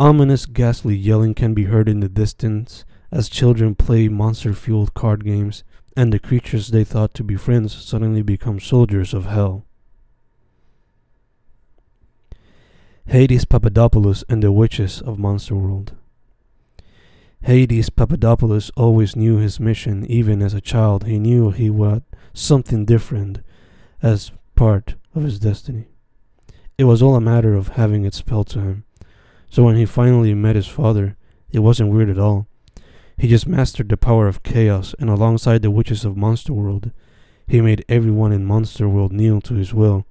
Ominous, 0.01 0.47
ghastly 0.47 0.95
yelling 0.95 1.35
can 1.35 1.53
be 1.53 1.65
heard 1.65 1.87
in 1.87 1.99
the 1.99 2.09
distance 2.09 2.85
as 3.11 3.29
children 3.29 3.75
play 3.75 4.07
monster 4.07 4.51
fueled 4.51 4.95
card 4.95 5.23
games 5.23 5.63
and 5.95 6.11
the 6.11 6.17
creatures 6.17 6.69
they 6.69 6.83
thought 6.83 7.13
to 7.13 7.23
be 7.23 7.35
friends 7.35 7.71
suddenly 7.71 8.23
become 8.23 8.59
soldiers 8.59 9.13
of 9.13 9.25
hell. 9.25 9.63
Hades 13.05 13.45
Papadopoulos 13.45 14.23
and 14.27 14.41
the 14.41 14.51
Witches 14.51 15.03
of 15.03 15.19
Monster 15.19 15.53
World. 15.53 15.95
Hades 17.43 17.91
Papadopoulos 17.91 18.71
always 18.75 19.15
knew 19.15 19.37
his 19.37 19.59
mission, 19.59 20.03
even 20.07 20.41
as 20.41 20.55
a 20.55 20.61
child. 20.61 21.05
He 21.05 21.19
knew 21.19 21.51
he 21.51 21.69
was 21.69 22.01
something 22.33 22.85
different 22.85 23.41
as 24.01 24.31
part 24.55 24.95
of 25.13 25.21
his 25.21 25.37
destiny. 25.37 25.89
It 26.79 26.85
was 26.85 27.03
all 27.03 27.15
a 27.15 27.21
matter 27.21 27.53
of 27.53 27.77
having 27.77 28.03
it 28.03 28.15
spelled 28.15 28.47
to 28.47 28.61
him. 28.61 28.85
So 29.51 29.63
when 29.63 29.75
he 29.75 29.85
finally 29.85 30.33
met 30.33 30.55
his 30.55 30.67
father, 30.67 31.17
it 31.51 31.59
wasn't 31.59 31.91
weird 31.91 32.09
at 32.09 32.17
all. 32.17 32.47
He 33.17 33.27
just 33.27 33.45
mastered 33.45 33.89
the 33.89 33.97
power 33.97 34.27
of 34.27 34.43
chaos, 34.43 34.95
and 34.97 35.09
alongside 35.09 35.61
the 35.61 35.69
witches 35.69 36.05
of 36.05 36.15
Monster 36.15 36.53
World, 36.53 36.91
he 37.45 37.59
made 37.59 37.83
everyone 37.89 38.31
in 38.31 38.45
Monster 38.45 38.87
World 38.87 39.11
kneel 39.11 39.41
to 39.41 39.55
his 39.55 39.73
will, 39.73 40.05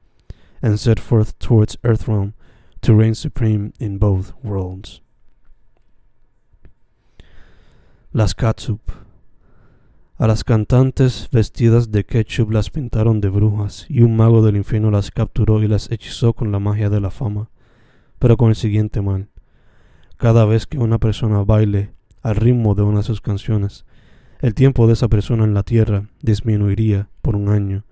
and 0.61 0.79
set 0.79 1.00
forth 1.00 1.38
towards 1.38 1.76
Earthrealm 1.76 2.35
to 2.83 2.94
reign 2.94 3.14
supreme 3.14 3.72
in 3.81 3.96
both 3.96 4.35
worlds. 4.42 5.00
Las 8.12 8.35
Katsup. 8.35 8.92
A 10.18 10.26
las 10.26 10.44
cantantes 10.44 11.31
vestidas 11.33 11.90
de 11.90 12.05
ketchup 12.05 12.50
las 12.50 12.68
pintaron 12.68 13.22
de 13.22 13.31
brujas 13.31 13.87
y 13.88 14.03
un 14.03 14.18
mago 14.18 14.42
del 14.42 14.57
infierno 14.57 14.90
las 14.90 15.11
capturó 15.11 15.62
y 15.62 15.68
las 15.68 15.90
hechizó 15.90 16.35
con 16.35 16.53
la 16.53 16.59
magia 16.59 16.90
de 16.90 17.00
la 17.00 17.11
fama, 17.11 17.48
pero 18.18 18.37
con 18.37 18.50
el 18.50 18.57
siguiente 18.57 19.00
mal. 19.00 19.30
Cada 20.20 20.44
vez 20.44 20.66
que 20.66 20.76
una 20.76 20.98
persona 20.98 21.42
baile 21.44 21.94
al 22.20 22.37
ritmo 22.37 22.74
de 22.74 22.83
una 22.83 22.98
de 22.98 23.04
sus 23.04 23.22
canciones, 23.22 23.87
el 24.40 24.52
tiempo 24.52 24.87
de 24.87 24.92
esa 24.92 25.09
persona 25.09 25.44
en 25.44 25.54
la 25.54 25.62
tierra 25.62 26.11
disminuiría 26.20 27.09
por 27.22 27.37
un 27.37 27.48
año 27.48 27.87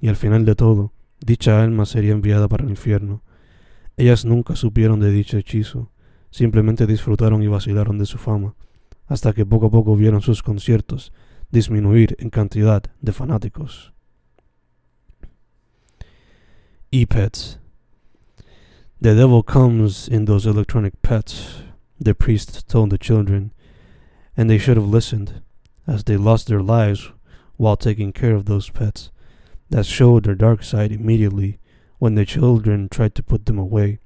y 0.00 0.08
al 0.08 0.16
final 0.16 0.44
de 0.44 0.56
todo, 0.56 0.92
dicha 1.20 1.62
alma 1.62 1.86
sería 1.86 2.10
enviada 2.10 2.48
para 2.48 2.64
el 2.64 2.70
infierno. 2.70 3.22
Ellas 3.96 4.24
nunca 4.24 4.56
supieron 4.56 4.98
de 4.98 5.12
dicho 5.12 5.38
hechizo, 5.38 5.92
simplemente 6.32 6.84
disfrutaron 6.84 7.44
y 7.44 7.46
vacilaron 7.46 7.96
de 7.96 8.06
su 8.06 8.18
fama 8.18 8.56
hasta 9.06 9.32
que 9.32 9.46
poco 9.46 9.66
a 9.66 9.70
poco 9.70 9.94
vieron 9.94 10.20
sus 10.20 10.42
conciertos 10.42 11.12
disminuir 11.52 12.16
en 12.18 12.30
cantidad 12.30 12.82
de 13.00 13.12
fanáticos. 13.12 13.92
E-pets. 16.90 17.60
The 19.00 19.14
devil 19.14 19.44
comes 19.44 20.08
in 20.08 20.24
those 20.24 20.44
electronic 20.44 20.94
pets, 21.02 21.67
the 22.00 22.14
priest 22.14 22.68
told 22.68 22.90
the 22.90 22.98
children, 22.98 23.52
and 24.36 24.48
they 24.48 24.58
should 24.58 24.76
have 24.76 24.86
listened, 24.86 25.42
as 25.86 26.04
they 26.04 26.16
lost 26.16 26.46
their 26.46 26.62
lives 26.62 27.10
while 27.56 27.76
taking 27.76 28.12
care 28.12 28.34
of 28.34 28.44
those 28.44 28.70
pets 28.70 29.10
that 29.70 29.86
showed 29.86 30.24
their 30.24 30.34
dark 30.34 30.62
side 30.62 30.92
immediately 30.92 31.58
when 31.98 32.14
the 32.14 32.24
children 32.24 32.88
tried 32.88 33.14
to 33.14 33.22
put 33.22 33.46
them 33.46 33.58
away. 33.58 33.98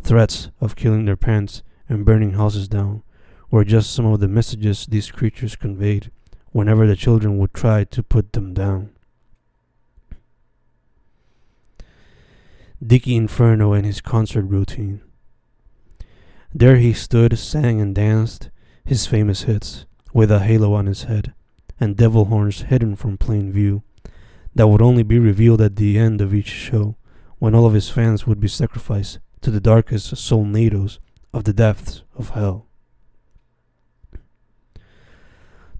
Threats 0.00 0.50
of 0.60 0.76
killing 0.76 1.04
their 1.04 1.16
parents 1.16 1.62
and 1.88 2.04
burning 2.04 2.32
houses 2.32 2.68
down 2.68 3.02
were 3.50 3.64
just 3.64 3.94
some 3.94 4.06
of 4.06 4.20
the 4.20 4.28
messages 4.28 4.86
these 4.86 5.10
creatures 5.10 5.56
conveyed 5.56 6.10
whenever 6.52 6.86
the 6.86 6.96
children 6.96 7.38
would 7.38 7.52
try 7.52 7.84
to 7.84 8.02
put 8.02 8.32
them 8.32 8.54
down. 8.54 8.90
Dicky 12.84 13.16
Inferno 13.16 13.72
and 13.72 13.86
his 13.86 14.00
concert 14.00 14.42
routine. 14.42 15.00
There 16.56 16.76
he 16.76 16.92
stood, 16.92 17.36
sang, 17.36 17.80
and 17.80 17.92
danced 17.92 18.48
his 18.84 19.06
famous 19.06 19.42
hits 19.42 19.86
with 20.12 20.30
a 20.30 20.38
halo 20.38 20.72
on 20.72 20.86
his 20.86 21.04
head 21.04 21.34
and 21.80 21.96
devil 21.96 22.26
horns 22.26 22.62
hidden 22.62 22.94
from 22.94 23.18
plain 23.18 23.52
view 23.52 23.82
that 24.54 24.68
would 24.68 24.80
only 24.80 25.02
be 25.02 25.18
revealed 25.18 25.60
at 25.60 25.74
the 25.74 25.98
end 25.98 26.20
of 26.20 26.32
each 26.32 26.46
show 26.46 26.96
when 27.38 27.56
all 27.56 27.66
of 27.66 27.72
his 27.72 27.90
fans 27.90 28.24
would 28.24 28.38
be 28.38 28.46
sacrificed 28.46 29.18
to 29.40 29.50
the 29.50 29.60
darkest 29.60 30.14
soulnados 30.14 31.00
of 31.32 31.42
the 31.42 31.52
depths 31.52 32.02
of 32.16 32.30
hell. 32.30 32.66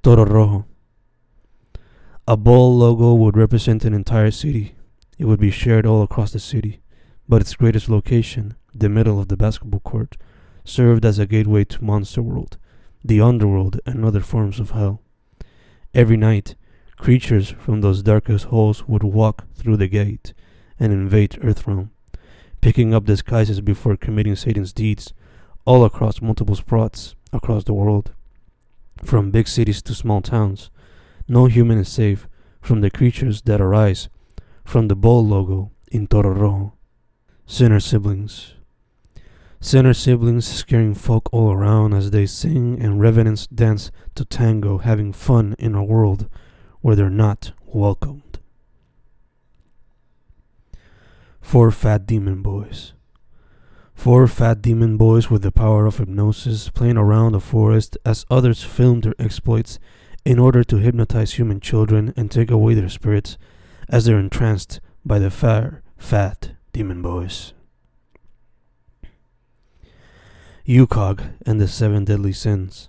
Toro 0.02 0.26
Rojo. 0.26 0.66
A 2.26 2.36
bull 2.36 2.76
logo 2.76 3.14
would 3.14 3.36
represent 3.36 3.84
an 3.84 3.94
entire 3.94 4.32
city. 4.32 4.74
It 5.18 5.26
would 5.26 5.38
be 5.38 5.52
shared 5.52 5.86
all 5.86 6.02
across 6.02 6.32
the 6.32 6.40
city, 6.40 6.80
but 7.28 7.40
its 7.40 7.54
greatest 7.54 7.88
location, 7.88 8.56
the 8.74 8.88
middle 8.88 9.20
of 9.20 9.28
the 9.28 9.36
basketball 9.36 9.80
court, 9.80 10.16
served 10.64 11.04
as 11.04 11.18
a 11.18 11.26
gateway 11.26 11.64
to 11.64 11.84
Monster 11.84 12.22
World, 12.22 12.56
the 13.04 13.20
underworld, 13.20 13.80
and 13.84 14.04
other 14.04 14.20
forms 14.20 14.58
of 14.58 14.70
hell. 14.70 15.02
Every 15.92 16.16
night, 16.16 16.56
creatures 16.96 17.50
from 17.58 17.80
those 17.80 18.02
darkest 18.02 18.46
holes 18.46 18.88
would 18.88 19.02
walk 19.02 19.44
through 19.54 19.76
the 19.76 19.88
gate 19.88 20.32
and 20.80 20.92
invade 20.92 21.32
Earthrealm, 21.42 21.90
picking 22.60 22.94
up 22.94 23.04
disguises 23.04 23.60
before 23.60 23.96
committing 23.96 24.36
Satan's 24.36 24.72
deeds 24.72 25.12
all 25.64 25.84
across 25.84 26.20
multiple 26.20 26.56
spots 26.56 27.14
across 27.32 27.64
the 27.64 27.74
world. 27.74 28.12
From 29.02 29.30
big 29.30 29.48
cities 29.48 29.82
to 29.82 29.94
small 29.94 30.22
towns, 30.22 30.70
no 31.28 31.46
human 31.46 31.78
is 31.78 31.88
safe 31.88 32.26
from 32.60 32.80
the 32.80 32.90
creatures 32.90 33.42
that 33.42 33.60
arise 33.60 34.08
from 34.64 34.88
the 34.88 34.96
bull 34.96 35.26
logo 35.26 35.70
in 35.90 36.06
Toro 36.06 36.30
Rojo. 36.30 36.72
Sinner 37.46 37.80
siblings. 37.80 38.53
Sinner 39.64 39.94
siblings 39.94 40.46
scaring 40.46 40.92
folk 40.92 41.30
all 41.32 41.50
around 41.50 41.94
as 41.94 42.10
they 42.10 42.26
sing 42.26 42.78
and 42.78 43.00
revenants 43.00 43.46
dance 43.46 43.90
to 44.14 44.26
tango, 44.26 44.76
having 44.76 45.10
fun 45.10 45.56
in 45.58 45.74
a 45.74 45.82
world 45.82 46.28
where 46.82 46.94
they're 46.94 47.08
not 47.08 47.52
welcomed. 47.64 48.40
Four 51.40 51.70
fat 51.70 52.04
demon 52.04 52.42
boys. 52.42 52.92
Four 53.94 54.26
fat 54.26 54.60
demon 54.60 54.98
boys 54.98 55.30
with 55.30 55.40
the 55.40 55.50
power 55.50 55.86
of 55.86 55.96
hypnosis 55.96 56.68
playing 56.68 56.98
around 56.98 57.32
the 57.32 57.40
forest 57.40 57.96
as 58.04 58.26
others 58.28 58.62
filmed 58.62 59.04
their 59.04 59.14
exploits 59.18 59.78
in 60.26 60.38
order 60.38 60.62
to 60.62 60.76
hypnotize 60.76 61.32
human 61.32 61.58
children 61.58 62.12
and 62.18 62.30
take 62.30 62.50
away 62.50 62.74
their 62.74 62.90
spirits 62.90 63.38
as 63.88 64.04
they're 64.04 64.18
entranced 64.18 64.82
by 65.06 65.18
the 65.18 65.30
fair, 65.30 65.82
fat 65.96 66.52
demon 66.74 67.00
boys. 67.00 67.53
Yukog 70.66 71.34
and 71.44 71.60
the 71.60 71.68
Seven 71.68 72.06
Deadly 72.06 72.32
Sins. 72.32 72.88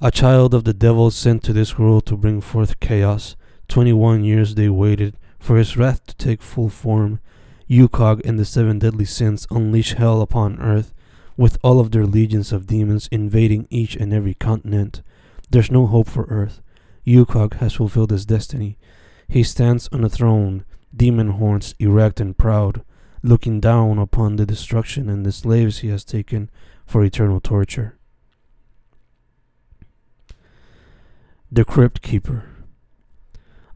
A 0.00 0.12
child 0.12 0.54
of 0.54 0.62
the 0.62 0.72
devil 0.72 1.10
sent 1.10 1.42
to 1.42 1.52
this 1.52 1.76
world 1.76 2.06
to 2.06 2.16
bring 2.16 2.40
forth 2.40 2.78
chaos. 2.78 3.34
Twenty 3.66 3.92
one 3.92 4.22
years 4.22 4.54
they 4.54 4.68
waited 4.68 5.16
for 5.40 5.56
his 5.56 5.76
wrath 5.76 6.06
to 6.06 6.14
take 6.14 6.40
full 6.40 6.68
form 6.68 7.18
Yukog 7.68 8.24
and 8.24 8.38
the 8.38 8.44
seven 8.44 8.78
deadly 8.78 9.04
sins 9.04 9.48
unleash 9.50 9.94
hell 9.94 10.22
upon 10.22 10.60
earth, 10.60 10.94
with 11.36 11.58
all 11.64 11.80
of 11.80 11.90
their 11.90 12.06
legions 12.06 12.52
of 12.52 12.68
demons 12.68 13.08
invading 13.10 13.66
each 13.68 13.96
and 13.96 14.14
every 14.14 14.34
continent. 14.34 15.02
There's 15.50 15.72
no 15.72 15.88
hope 15.88 16.06
for 16.06 16.26
earth. 16.26 16.62
Yukog 17.04 17.54
has 17.54 17.74
fulfilled 17.74 18.12
his 18.12 18.24
destiny. 18.24 18.78
He 19.26 19.42
stands 19.42 19.88
on 19.90 20.04
a 20.04 20.08
throne, 20.08 20.64
demon 20.96 21.30
horns 21.30 21.74
erect 21.80 22.20
and 22.20 22.38
proud, 22.38 22.84
looking 23.22 23.60
down 23.60 23.98
upon 23.98 24.36
the 24.36 24.46
destruction 24.46 25.08
and 25.08 25.24
the 25.24 25.32
slaves 25.32 25.78
he 25.78 25.88
has 25.88 26.04
taken 26.04 26.50
for 26.86 27.04
eternal 27.04 27.40
torture. 27.40 27.98
The 31.52 31.64
Crypt 31.64 32.00
Keeper. 32.00 32.44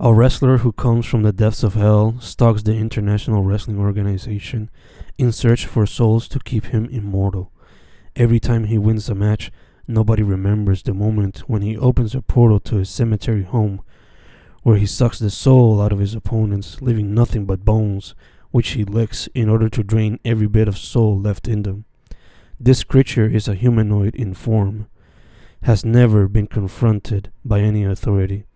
A 0.00 0.12
wrestler 0.12 0.58
who 0.58 0.72
comes 0.72 1.06
from 1.06 1.22
the 1.22 1.32
depths 1.32 1.62
of 1.62 1.74
hell 1.74 2.16
stalks 2.20 2.62
the 2.62 2.74
International 2.74 3.42
Wrestling 3.42 3.78
Organization 3.78 4.70
in 5.18 5.32
search 5.32 5.66
for 5.66 5.86
souls 5.86 6.26
to 6.28 6.40
keep 6.40 6.66
him 6.66 6.86
immortal. 6.86 7.52
Every 8.16 8.40
time 8.40 8.64
he 8.64 8.78
wins 8.78 9.08
a 9.08 9.14
match, 9.14 9.50
nobody 9.86 10.22
remembers 10.22 10.82
the 10.82 10.94
moment 10.94 11.48
when 11.48 11.62
he 11.62 11.76
opens 11.76 12.14
a 12.14 12.22
portal 12.22 12.60
to 12.60 12.76
his 12.76 12.88
cemetery 12.88 13.42
home, 13.42 13.82
where 14.62 14.76
he 14.76 14.86
sucks 14.86 15.18
the 15.18 15.30
soul 15.30 15.80
out 15.80 15.92
of 15.92 15.98
his 15.98 16.14
opponents, 16.14 16.80
leaving 16.80 17.14
nothing 17.14 17.44
but 17.44 17.64
bones, 17.64 18.14
which 18.54 18.68
he 18.70 18.84
licks 18.84 19.28
in 19.34 19.48
order 19.48 19.68
to 19.68 19.82
drain 19.82 20.20
every 20.24 20.46
bit 20.46 20.68
of 20.68 20.78
soul 20.78 21.20
left 21.20 21.48
in 21.48 21.64
them. 21.64 21.84
This 22.60 22.84
creature 22.84 23.26
is 23.26 23.48
a 23.48 23.56
humanoid 23.56 24.14
in 24.14 24.32
form, 24.32 24.86
has 25.64 25.84
never 25.84 26.28
been 26.28 26.46
confronted 26.46 27.32
by 27.44 27.58
any 27.58 27.82
authority 27.82 28.46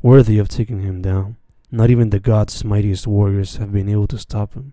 worthy 0.00 0.38
of 0.38 0.48
taking 0.48 0.80
him 0.80 1.02
down. 1.02 1.36
Not 1.70 1.90
even 1.90 2.08
the 2.08 2.20
gods' 2.20 2.64
mightiest 2.64 3.06
warriors 3.06 3.56
have 3.56 3.70
been 3.70 3.90
able 3.90 4.06
to 4.06 4.18
stop 4.18 4.54
him. 4.54 4.72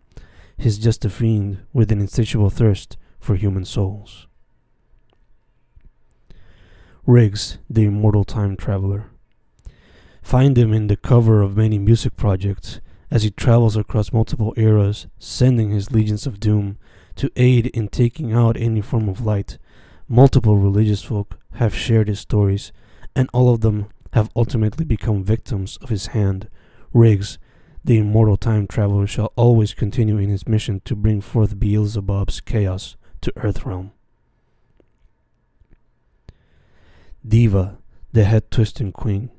He's 0.57 0.78
just 0.78 1.03
a 1.03 1.09
fiend 1.09 1.57
with 1.74 1.91
an 1.91 1.99
insatiable 1.99 2.49
thirst 2.49 2.95
for 3.19 3.36
human 3.36 3.65
souls. 3.65 4.26
Riggs, 7.05 7.57
the 7.69 7.84
immortal 7.84 8.24
time 8.24 8.55
traveler. 8.55 9.09
Find 10.22 10.57
him 10.57 10.72
in 10.72 10.88
the 10.88 10.95
cover 10.95 11.41
of 11.41 11.57
many 11.57 11.78
music 11.78 12.15
projects 12.15 12.80
as 13.12 13.24
he 13.24 13.30
travels 13.30 13.76
across 13.76 14.14
multiple 14.14 14.53
eras, 14.55 15.05
sending 15.20 15.70
his 15.70 15.91
legions 15.91 16.26
of 16.26 16.39
doom 16.39 16.78
to 17.16 17.30
aid 17.36 17.68
in 17.68 17.89
taking 17.89 18.32
out 18.32 18.55
any 18.55 18.80
form 18.82 19.09
of 19.09 19.26
light. 19.26 19.57
Multiple 20.07 20.57
religious 20.57 21.03
folk 21.03 21.38
have 21.55 21.76
shared 21.76 22.07
his 22.07 22.22
stories, 22.22 22.72
and 23.14 23.30
all 23.34 23.53
of 23.53 23.59
them 23.62 23.88
have 24.14 24.30
ultimately 24.36 24.86
become 24.86 25.24
victims 25.24 25.78
of 25.82 25.89
his 25.89 26.07
hand. 26.07 26.49
Riggs, 26.93 27.38
the 27.84 27.97
immortal 27.97 28.38
time 28.38 28.66
traveler, 28.66 29.07
shall 29.07 29.34
always 29.36 29.74
continue 29.74 30.18
in 30.18 30.30
his 30.30 30.47
mission 30.47 30.82
to 30.86 30.95
bring 30.95 31.20
forth 31.20 31.59
Beelzebub's 31.59 32.39
chaos 32.39 32.95
to 33.22 33.32
Earthrealm. 33.34 33.91
Diva, 37.28 37.78
the 38.14 38.24
head 38.24 38.49
twisting 38.49 38.91
queen. 38.91 39.30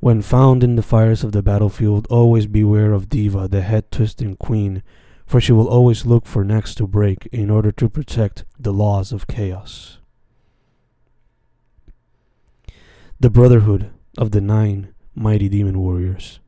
When 0.00 0.22
found 0.22 0.64
in 0.64 0.76
the 0.76 0.82
fires 0.82 1.22
of 1.22 1.32
the 1.32 1.42
battlefield, 1.42 2.06
always 2.08 2.46
beware 2.46 2.92
of 2.92 3.10
Diva, 3.10 3.48
the 3.48 3.60
head 3.60 3.90
twisting 3.90 4.34
queen, 4.34 4.82
for 5.26 5.42
she 5.42 5.52
will 5.52 5.68
always 5.68 6.06
look 6.06 6.24
for 6.24 6.42
necks 6.42 6.74
to 6.76 6.86
break 6.86 7.28
in 7.30 7.50
order 7.50 7.70
to 7.72 7.88
protect 7.88 8.44
the 8.58 8.72
laws 8.72 9.12
of 9.12 9.26
chaos. 9.26 9.98
The 13.20 13.28
Brotherhood 13.28 13.90
of 14.16 14.30
the 14.30 14.40
Nine 14.40 14.94
Mighty 15.14 15.50
Demon 15.50 15.78
Warriors. 15.78 16.40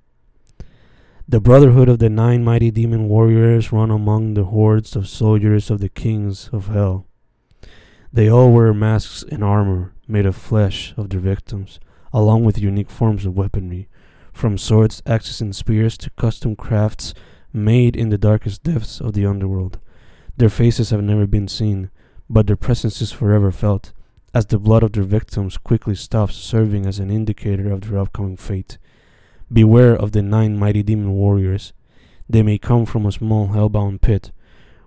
The 1.28 1.40
Brotherhood 1.40 1.90
of 1.90 1.98
the 1.98 2.08
Nine 2.08 2.42
Mighty 2.42 2.70
Demon 2.70 3.06
Warriors 3.06 3.70
run 3.70 3.90
among 3.90 4.32
the 4.32 4.44
hordes 4.44 4.96
of 4.96 5.06
soldiers 5.06 5.70
of 5.70 5.80
the 5.80 5.90
kings 5.90 6.48
of 6.54 6.68
hell. 6.68 7.06
They 8.10 8.30
all 8.30 8.50
wear 8.50 8.72
masks 8.72 9.22
and 9.30 9.44
armor 9.44 9.92
made 10.08 10.24
of 10.24 10.36
flesh 10.36 10.94
of 10.96 11.10
their 11.10 11.20
victims, 11.20 11.78
along 12.12 12.44
with 12.44 12.58
unique 12.58 12.90
forms 12.90 13.24
of 13.24 13.36
weaponry, 13.36 13.88
from 14.32 14.58
swords, 14.58 15.02
axes, 15.06 15.40
and 15.40 15.54
spears 15.54 15.96
to 15.98 16.10
custom 16.10 16.56
crafts 16.56 17.14
made 17.52 17.96
in 17.96 18.08
the 18.08 18.18
darkest 18.18 18.62
depths 18.62 19.00
of 19.00 19.12
the 19.12 19.26
underworld. 19.26 19.78
Their 20.36 20.48
faces 20.48 20.90
have 20.90 21.02
never 21.02 21.26
been 21.26 21.48
seen, 21.48 21.90
but 22.28 22.46
their 22.46 22.56
presence 22.56 23.02
is 23.02 23.12
forever 23.12 23.52
felt, 23.52 23.92
as 24.34 24.46
the 24.46 24.58
blood 24.58 24.82
of 24.82 24.92
their 24.92 25.02
victims 25.04 25.58
quickly 25.58 25.94
stops 25.94 26.34
serving 26.34 26.86
as 26.86 26.98
an 26.98 27.10
indicator 27.10 27.70
of 27.70 27.82
their 27.82 27.98
upcoming 27.98 28.36
fate. 28.36 28.78
Beware 29.52 29.94
of 29.94 30.12
the 30.12 30.22
nine 30.22 30.58
mighty 30.58 30.82
demon 30.82 31.12
warriors. 31.12 31.74
They 32.28 32.42
may 32.42 32.56
come 32.56 32.86
from 32.86 33.04
a 33.04 33.12
small 33.12 33.48
hellbound 33.48 34.00
pit, 34.00 34.32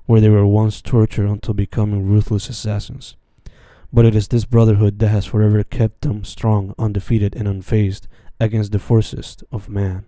where 0.08 0.20
they 0.20 0.30
were 0.30 0.48
once 0.48 0.82
tortured 0.82 1.28
until 1.28 1.54
becoming 1.54 2.08
ruthless 2.08 2.50
assassins. 2.50 3.16
But 3.96 4.04
it 4.04 4.14
is 4.14 4.28
this 4.28 4.44
brotherhood 4.44 5.00
that 5.00 5.08
has 5.08 5.26
forever 5.26 5.64
kept 5.64 6.02
them 6.02 6.26
strong, 6.26 6.76
undefeated, 6.78 7.34
and 7.34 7.48
unfazed 7.48 8.08
against 8.42 8.74
the 8.74 8.78
forces 8.78 9.38
of 9.54 9.70
man. 9.70 10.04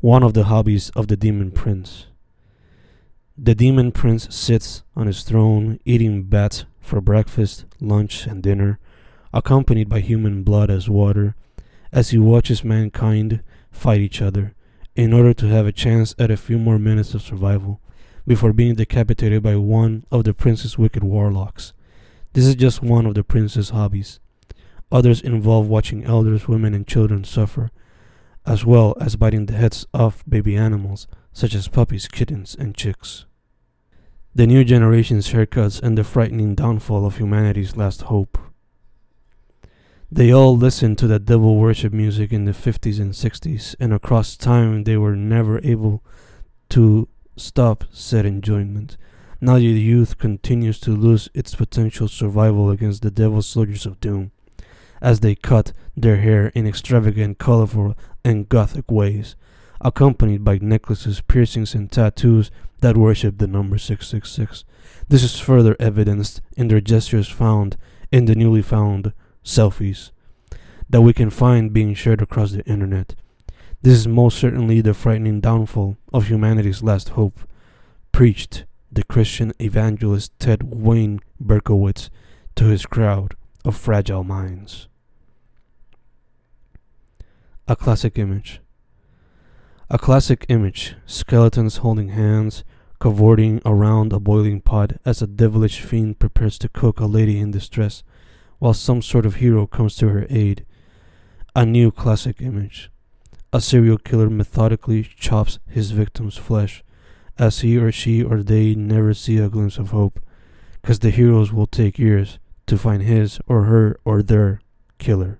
One 0.00 0.22
of 0.22 0.32
the 0.32 0.44
hobbies 0.44 0.88
of 0.96 1.08
the 1.08 1.18
demon 1.18 1.50
prince. 1.50 2.06
The 3.36 3.54
demon 3.54 3.92
prince 3.92 4.34
sits 4.34 4.82
on 4.96 5.06
his 5.06 5.22
throne 5.22 5.78
eating 5.84 6.22
bats 6.22 6.64
for 6.80 7.02
breakfast, 7.02 7.66
lunch, 7.78 8.26
and 8.26 8.42
dinner, 8.42 8.78
accompanied 9.34 9.90
by 9.90 10.00
human 10.00 10.44
blood 10.44 10.70
as 10.70 10.88
water, 10.88 11.36
as 11.92 12.08
he 12.08 12.16
watches 12.16 12.64
mankind 12.64 13.42
fight 13.70 14.00
each 14.00 14.22
other 14.22 14.54
in 14.96 15.12
order 15.12 15.34
to 15.34 15.48
have 15.48 15.66
a 15.66 15.72
chance 15.72 16.14
at 16.18 16.30
a 16.30 16.38
few 16.38 16.58
more 16.58 16.78
minutes 16.78 17.12
of 17.12 17.20
survival 17.20 17.81
before 18.26 18.52
being 18.52 18.74
decapitated 18.74 19.42
by 19.42 19.56
one 19.56 20.04
of 20.10 20.24
the 20.24 20.34
prince's 20.34 20.78
wicked 20.78 21.02
warlocks. 21.02 21.72
This 22.32 22.46
is 22.46 22.54
just 22.54 22.82
one 22.82 23.06
of 23.06 23.14
the 23.14 23.24
prince's 23.24 23.70
hobbies. 23.70 24.20
Others 24.90 25.22
involve 25.22 25.68
watching 25.68 26.04
elders, 26.04 26.48
women, 26.48 26.74
and 26.74 26.86
children 26.86 27.24
suffer, 27.24 27.70
as 28.46 28.64
well 28.64 28.94
as 29.00 29.16
biting 29.16 29.46
the 29.46 29.54
heads 29.54 29.86
off 29.94 30.24
baby 30.28 30.56
animals 30.56 31.06
such 31.32 31.54
as 31.54 31.68
puppies, 31.68 32.08
kittens, 32.08 32.54
and 32.54 32.74
chicks. 32.74 33.24
The 34.34 34.46
new 34.46 34.64
generation's 34.64 35.32
haircuts 35.32 35.82
and 35.82 35.96
the 35.96 36.04
frightening 36.04 36.54
downfall 36.54 37.06
of 37.06 37.18
humanity's 37.18 37.76
last 37.76 38.02
hope. 38.02 38.38
They 40.10 40.30
all 40.30 40.56
listened 40.56 40.98
to 40.98 41.06
that 41.08 41.24
devil 41.24 41.56
worship 41.56 41.92
music 41.92 42.32
in 42.32 42.44
the 42.44 42.52
50s 42.52 43.00
and 43.00 43.12
60s, 43.12 43.74
and 43.80 43.94
across 43.94 44.36
time 44.36 44.84
they 44.84 44.96
were 44.96 45.16
never 45.16 45.58
able 45.64 46.04
to 46.70 47.08
stop 47.36 47.84
said 47.90 48.26
enjoyment. 48.26 48.96
Now 49.40 49.56
the 49.56 49.64
youth 49.64 50.18
continues 50.18 50.78
to 50.80 50.90
lose 50.90 51.28
its 51.34 51.54
potential 51.54 52.08
survival 52.08 52.70
against 52.70 53.02
the 53.02 53.10
devil's 53.10 53.46
soldiers 53.46 53.86
of 53.86 54.00
doom, 54.00 54.30
as 55.00 55.20
they 55.20 55.34
cut 55.34 55.72
their 55.96 56.18
hair 56.18 56.48
in 56.54 56.66
extravagant, 56.66 57.38
colorful, 57.38 57.96
and 58.24 58.48
gothic 58.48 58.90
ways, 58.90 59.34
accompanied 59.80 60.44
by 60.44 60.58
necklaces, 60.58 61.20
piercings, 61.20 61.74
and 61.74 61.90
tattoos 61.90 62.50
that 62.80 62.96
worship 62.96 63.38
the 63.38 63.46
number 63.46 63.78
666. 63.78 64.64
This 65.08 65.22
is 65.22 65.40
further 65.40 65.76
evidenced 65.80 66.40
in 66.56 66.68
their 66.68 66.80
gestures 66.80 67.28
found 67.28 67.76
in 68.12 68.26
the 68.26 68.34
newly 68.34 68.62
found 68.62 69.12
selfies 69.44 70.10
that 70.88 71.00
we 71.00 71.12
can 71.12 71.30
find 71.30 71.72
being 71.72 71.94
shared 71.94 72.22
across 72.22 72.52
the 72.52 72.64
internet. 72.64 73.14
This 73.82 73.98
is 73.98 74.06
most 74.06 74.38
certainly 74.38 74.80
the 74.80 74.94
frightening 74.94 75.40
downfall 75.40 75.96
of 76.12 76.28
humanity's 76.28 76.84
last 76.84 77.10
hope, 77.10 77.40
preached 78.12 78.64
the 78.92 79.02
Christian 79.02 79.52
evangelist 79.60 80.38
Ted 80.38 80.62
Wayne 80.62 81.18
Berkowitz 81.40 82.08
to 82.54 82.66
his 82.66 82.86
crowd 82.86 83.34
of 83.64 83.76
fragile 83.76 84.22
minds. 84.22 84.86
A 87.66 87.74
classic 87.74 88.20
image. 88.20 88.60
A 89.90 89.98
classic 89.98 90.46
image 90.48 90.94
skeletons 91.04 91.78
holding 91.78 92.10
hands, 92.10 92.62
cavorting 93.00 93.60
around 93.66 94.12
a 94.12 94.20
boiling 94.20 94.60
pot 94.60 94.92
as 95.04 95.20
a 95.20 95.26
devilish 95.26 95.80
fiend 95.80 96.20
prepares 96.20 96.56
to 96.58 96.68
cook 96.68 97.00
a 97.00 97.06
lady 97.06 97.40
in 97.40 97.50
distress, 97.50 98.04
while 98.60 98.74
some 98.74 99.02
sort 99.02 99.26
of 99.26 99.36
hero 99.36 99.66
comes 99.66 99.96
to 99.96 100.10
her 100.10 100.24
aid. 100.30 100.64
A 101.56 101.66
new 101.66 101.90
classic 101.90 102.40
image. 102.40 102.91
A 103.54 103.60
serial 103.60 103.98
killer 103.98 104.30
methodically 104.30 105.02
chops 105.02 105.58
his 105.68 105.90
victim's 105.90 106.38
flesh, 106.38 106.82
as 107.38 107.60
he 107.60 107.76
or 107.76 107.92
she 107.92 108.22
or 108.22 108.42
they 108.42 108.74
never 108.74 109.12
see 109.12 109.36
a 109.36 109.50
glimpse 109.50 109.76
of 109.76 109.90
hope, 109.90 110.20
because 110.80 111.00
the 111.00 111.10
heroes 111.10 111.52
will 111.52 111.66
take 111.66 111.98
years 111.98 112.38
to 112.66 112.78
find 112.78 113.02
his 113.02 113.40
or 113.46 113.64
her 113.64 114.00
or 114.06 114.22
their 114.22 114.60
killer. 114.98 115.38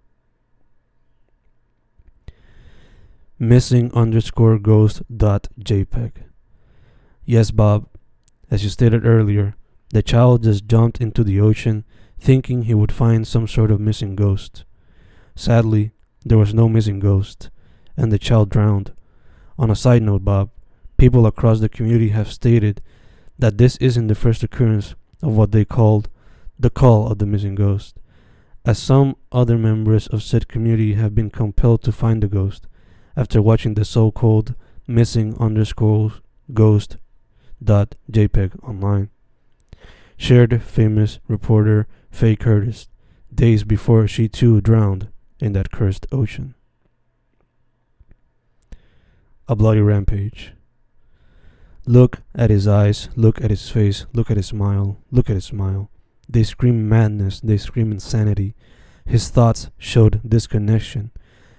Missing 3.39 3.91
underscore 3.95 4.59
ghost 4.59 5.03
dot 5.15 5.49
JPEG. 5.59 6.13
Yes, 7.25 7.51
Bob, 7.51 7.89
as 8.51 8.63
you 8.63 8.69
stated 8.69 9.07
earlier, 9.07 9.57
the 9.89 10.03
child 10.03 10.43
just 10.43 10.67
jumped 10.67 11.01
into 11.01 11.25
the 11.25 11.41
ocean 11.41 11.85
thinking 12.21 12.63
he 12.63 12.75
would 12.75 12.93
find 12.93 13.27
some 13.27 13.49
sort 13.49 13.71
of 13.71 13.81
missing 13.81 14.15
ghost. 14.15 14.65
Sadly, 15.35 15.93
there 16.25 16.39
was 16.39 16.53
no 16.53 16.69
missing 16.69 16.99
ghost 16.99 17.51
and 17.97 18.13
the 18.13 18.19
child 18.19 18.51
drowned. 18.51 18.93
On 19.59 19.71
a 19.71 19.77
side 19.77 20.03
note, 20.03 20.25
Bob, 20.25 20.51
people 20.97 21.27
across 21.27 21.61
the 21.61 21.69
community 21.69 22.09
have 22.11 22.31
stated 22.31 22.81
that 23.39 23.59
this 23.59 23.77
isn't 23.79 24.07
the 24.07 24.15
first 24.15 24.43
occurrence 24.43 24.95
of 25.23 25.37
what 25.37 25.53
they 25.53 25.65
called 25.65 26.09
the 26.59 26.71
call 26.71 27.11
of 27.11 27.19
the 27.19 27.27
missing 27.27 27.55
ghost, 27.55 27.99
as 28.65 28.79
some 28.79 29.17
other 29.31 29.59
members 29.59 30.07
of 30.09 30.23
said 30.23 30.49
community 30.49 30.95
have 30.95 31.15
been 31.15 31.31
compelled 31.31 31.83
to 31.83 31.93
find 31.93 32.23
the 32.23 32.29
ghost 32.29 32.67
after 33.17 33.43
watching 33.43 33.75
the 33.75 33.85
so 33.85 34.11
called 34.11 34.55
missing 34.87 35.37
underscore 35.39 36.13
ghost 36.53 36.97
dot 37.63 37.95
jpeg 38.11 38.53
online. 38.63 39.11
Shared 40.17 40.63
famous 40.63 41.19
reporter 41.27 41.87
Faye 42.11 42.37
Curtis 42.37 42.89
days 43.35 43.65
before 43.65 44.07
she 44.07 44.29
too 44.29 44.61
drowned 44.61 45.09
in 45.41 45.53
that 45.53 45.73
cursed 45.73 46.07
ocean 46.13 46.55
a 49.53 49.55
bloody 49.55 49.83
rampage. 49.83 50.55
Look 51.85 52.23
at 52.35 52.49
his 52.49 52.67
eyes, 52.67 53.11
look 53.17 53.39
at 53.43 53.51
his 53.51 53.69
face, 53.69 54.07
look 54.15 54.31
at 54.31 54.39
his 54.39 54.47
smile, 54.47 54.97
look 55.11 55.29
at 55.29 55.37
his 55.37 55.45
smile. 55.45 55.91
They 56.27 56.43
scream 56.43 56.89
madness, 56.89 57.39
they 57.39 57.59
scream 57.59 57.93
insanity. 57.93 58.55
His 59.05 59.29
thoughts 59.29 59.69
showed 59.77 60.23
disconnection. 60.27 61.11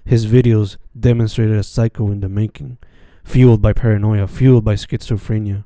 His 0.04 0.26
videos 0.26 0.78
demonstrated 1.00 1.56
a 1.56 1.62
psycho 1.62 2.10
in 2.10 2.22
the 2.22 2.30
making, 2.30 2.80
fueled 3.24 3.62
by 3.62 3.74
paranoia, 3.74 4.28
fueled 4.28 4.66
by 4.66 4.74
schizophrenia. 4.74 5.66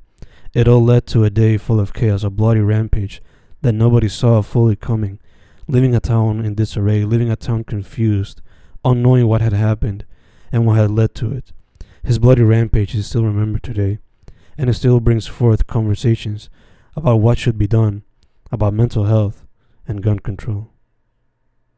It 0.53 0.67
all 0.67 0.83
led 0.83 1.07
to 1.07 1.23
a 1.23 1.29
day 1.29 1.55
full 1.55 1.79
of 1.79 1.93
chaos, 1.93 2.25
a 2.25 2.29
bloody 2.29 2.59
rampage 2.59 3.21
that 3.61 3.71
nobody 3.71 4.09
saw 4.09 4.41
fully 4.41 4.75
coming, 4.75 5.19
leaving 5.69 5.95
a 5.95 6.01
town 6.01 6.43
in 6.43 6.55
disarray, 6.55 7.05
leaving 7.05 7.31
a 7.31 7.37
town 7.37 7.63
confused, 7.63 8.41
unknowing 8.83 9.27
what 9.27 9.39
had 9.39 9.53
happened 9.53 10.03
and 10.51 10.65
what 10.65 10.75
had 10.75 10.91
led 10.91 11.15
to 11.15 11.31
it. 11.31 11.53
His 12.03 12.19
bloody 12.19 12.43
rampage 12.43 12.95
is 12.95 13.07
still 13.07 13.23
remembered 13.23 13.63
today, 13.63 13.99
and 14.57 14.69
it 14.69 14.73
still 14.73 14.99
brings 14.99 15.27
forth 15.27 15.67
conversations 15.67 16.49
about 16.95 17.17
what 17.17 17.37
should 17.37 17.57
be 17.57 17.67
done 17.67 18.03
about 18.51 18.73
mental 18.73 19.05
health 19.05 19.45
and 19.87 20.01
gun 20.01 20.19
control. 20.19 20.71